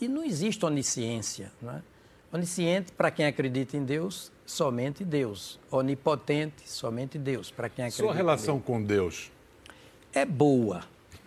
E 0.00 0.08
não 0.08 0.24
existe 0.24 0.64
onisciência. 0.64 1.52
Não 1.60 1.72
é? 1.72 1.82
Onisciente, 2.32 2.92
para 2.92 3.10
quem 3.10 3.26
acredita 3.26 3.76
em 3.76 3.84
Deus, 3.84 4.32
somente 4.44 5.04
Deus. 5.04 5.58
Onipotente, 5.70 6.68
somente 6.68 7.18
Deus, 7.18 7.50
para 7.50 7.68
quem 7.68 7.84
acredita 7.84 8.02
Sua 8.02 8.14
relação 8.14 8.60
com 8.60 8.82
Deus? 8.82 9.30
É 10.12 10.24
boa 10.24 10.82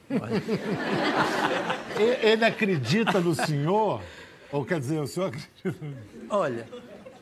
ele 2.21 2.43
acredita 2.45 3.19
no 3.19 3.35
senhor? 3.35 4.01
Ou 4.51 4.65
quer 4.65 4.79
dizer, 4.79 4.99
o 4.99 5.07
senhor 5.07 5.27
acredita? 5.27 5.75
Olha, 6.29 6.67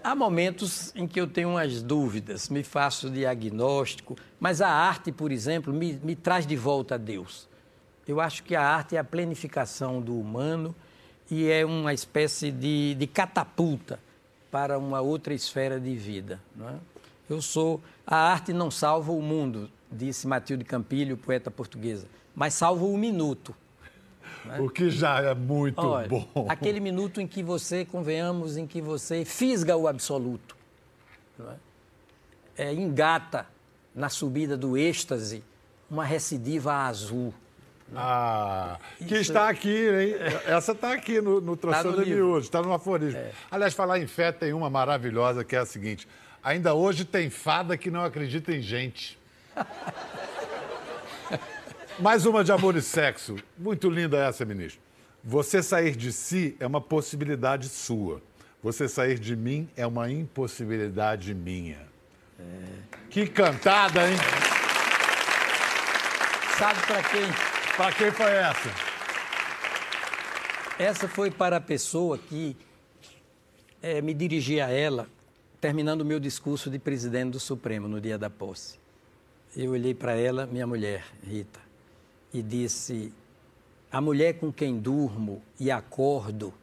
há 0.04 0.16
momentos 0.16 0.94
em 0.96 1.06
que 1.06 1.20
eu 1.20 1.28
tenho 1.28 1.50
umas 1.50 1.82
dúvidas, 1.82 2.48
me 2.48 2.64
faço 2.64 3.10
diagnóstico, 3.10 4.16
mas 4.40 4.62
a 4.62 4.70
arte, 4.70 5.12
por 5.12 5.32
exemplo, 5.32 5.74
me, 5.74 6.00
me 6.02 6.16
traz 6.16 6.48
de 6.48 6.56
volta 6.56 6.96
a 6.96 6.98
Deus. 6.98 7.50
Eu 8.08 8.22
acho 8.22 8.44
que 8.44 8.56
a 8.56 8.62
arte 8.62 8.96
é 8.96 9.00
a 9.00 9.04
planificação 9.04 10.02
do 10.02 10.18
humano 10.18 10.74
e 11.30 11.50
é 11.50 11.66
uma 11.66 11.94
espécie 11.94 12.52
de, 12.52 12.96
de 12.96 13.08
catapulta 13.08 14.00
para 14.50 14.78
uma 14.78 15.02
outra 15.02 15.34
esfera 15.34 15.80
de 15.80 15.96
vida. 15.96 16.40
Não 16.56 16.70
é? 16.70 16.76
Eu 17.30 17.42
sou. 17.42 17.82
A 18.06 18.16
arte 18.16 18.54
não 18.54 18.72
salva 18.72 19.12
o 19.12 19.22
mundo, 19.22 19.70
disse 19.92 20.26
Matilde 20.28 20.64
Campilho, 20.64 21.18
poeta 21.18 21.52
portuguesa 21.52 22.08
mas 22.38 22.54
salvo 22.54 22.88
um 22.88 22.98
minuto. 22.98 23.56
Né? 24.46 24.60
O 24.60 24.70
que 24.70 24.92
já 24.92 25.20
é 25.22 25.34
muito 25.34 25.82
Olha, 25.82 26.08
bom. 26.08 26.46
Aquele 26.48 26.80
minuto 26.80 27.20
em 27.20 27.26
que 27.26 27.42
você, 27.42 27.84
convenhamos, 27.84 28.58
em 28.58 28.68
que 28.68 28.80
você 28.80 29.26
fisga 29.26 29.76
o 29.76 29.88
absoluto. 29.88 30.56
É? 31.40 32.68
É, 32.68 32.74
engata 32.76 33.48
na 33.96 34.08
subida 34.08 34.56
do 34.56 34.78
êxtase 34.78 35.44
uma 35.90 36.06
recidiva 36.06 36.74
azul. 36.86 37.34
Ah, 37.96 38.78
que 38.98 39.16
está 39.16 39.48
aqui, 39.48 39.70
hein? 39.70 40.16
Essa 40.46 40.74
está 40.74 40.94
aqui 40.94 41.22
no, 41.22 41.40
no 41.40 41.56
Troção 41.56 41.94
tá 41.94 42.04
de 42.04 42.10
Miúdos, 42.14 42.46
está 42.46 42.62
no 42.62 42.74
aforismo. 42.74 43.20
É. 43.20 43.32
Aliás, 43.50 43.74
falar 43.74 44.00
em 44.00 44.08
fé 44.08 44.32
tem 44.32 44.52
uma 44.54 44.70
maravilhosa 44.70 45.44
que 45.44 45.56
é 45.56 45.60
a 45.60 45.66
seguinte: 45.66 46.08
ainda 46.44 46.74
hoje 46.74 47.06
tem 47.06 47.30
fada 47.30 47.78
que 47.78 47.90
não 47.90 48.04
acredita 48.04 48.54
em 48.54 48.62
gente. 48.62 49.18
Mais 52.00 52.26
uma 52.26 52.44
de 52.44 52.52
amor 52.52 52.76
e 52.76 52.82
sexo. 52.82 53.38
Muito 53.58 53.90
linda 53.90 54.18
essa, 54.18 54.46
ministro. 54.46 54.82
Você 55.24 55.64
sair 55.64 55.96
de 55.96 56.12
si 56.12 56.56
é 56.60 56.68
uma 56.68 56.82
possibilidade 56.82 57.70
sua. 57.70 58.22
Você 58.62 58.88
sair 58.88 59.18
de 59.18 59.36
mim 59.36 59.70
é 59.76 59.88
uma 59.88 60.12
impossibilidade 60.12 61.34
minha. 61.34 61.88
É. 62.40 62.44
Que 63.10 63.26
cantada, 63.26 64.10
hein? 64.10 64.18
Sabe 66.58 66.80
para 66.86 67.04
quem? 67.04 67.57
Para 67.78 67.94
quem 67.94 68.12
foi 68.12 68.32
essa? 68.32 68.70
Essa 70.80 71.08
foi 71.08 71.32
para 71.32 71.58
a 71.58 71.62
pessoa 71.62 72.18
que 72.18 72.58
é, 73.82 74.02
me 74.02 74.14
dirigi 74.14 74.60
a 74.60 74.70
ela, 74.70 75.08
terminando 75.62 76.02
o 76.02 76.06
meu 76.06 76.20
discurso 76.20 76.70
de 76.70 76.80
presidente 76.80 77.32
do 77.32 77.40
Supremo 77.40 77.88
no 77.88 78.02
dia 78.02 78.18
da 78.18 78.30
posse. 78.30 78.80
Eu 79.56 79.72
olhei 79.72 79.94
para 79.94 80.16
ela, 80.16 80.46
minha 80.46 80.68
mulher, 80.68 81.06
Rita 81.24 81.68
e 82.34 82.42
disse: 82.42 83.14
A 83.92 84.02
mulher 84.02 84.34
com 84.34 84.52
quem 84.52 84.78
durmo 84.78 85.42
e 85.60 85.72
acordo 85.72 86.54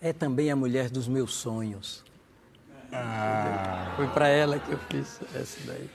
é 0.00 0.12
também 0.12 0.50
a 0.50 0.56
mulher 0.56 0.90
dos 0.90 1.08
meus 1.08 1.34
sonhos. 1.34 2.04
Ah. 2.92 3.92
Foi 3.96 4.08
para 4.08 4.28
ela 4.28 4.58
que 4.58 4.72
eu 4.72 4.78
fiz 4.90 5.20
essa 5.34 5.58
daí. 5.66 5.88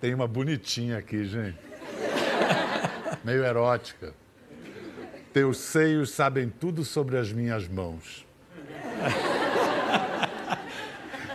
Tem 0.00 0.14
uma 0.14 0.28
bonitinha 0.28 0.98
aqui, 0.98 1.24
gente. 1.24 1.58
Meio 3.26 3.44
erótica. 3.44 4.14
Teus 5.32 5.58
seios 5.58 6.12
sabem 6.12 6.48
tudo 6.48 6.84
sobre 6.84 7.18
as 7.18 7.32
minhas 7.32 7.66
mãos. 7.66 8.24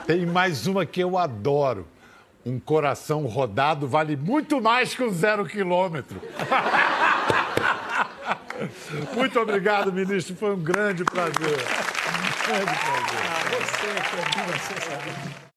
Tem 0.07 0.25
mais 0.25 0.67
uma 0.67 0.85
que 0.85 1.01
eu 1.01 1.17
adoro 1.17 1.85
um 2.45 2.57
coração 2.57 3.25
rodado 3.25 3.89
vale 3.89 4.15
muito 4.15 4.61
mais 4.61 4.95
que 4.95 5.03
um 5.03 5.11
zero 5.11 5.45
quilômetro. 5.45 6.21
Muito 9.13 9.39
obrigado, 9.39 9.91
ministro. 9.91 10.35
Foi 10.35 10.53
um 10.53 10.59
grande 10.59 11.03
prazer. 11.03 11.33
Um 11.33 12.47
grande 12.47 12.65
prazer. 12.65 13.19
Ah, 13.27 13.43
você, 13.49 13.87
que 14.09 15.37
é 15.37 15.41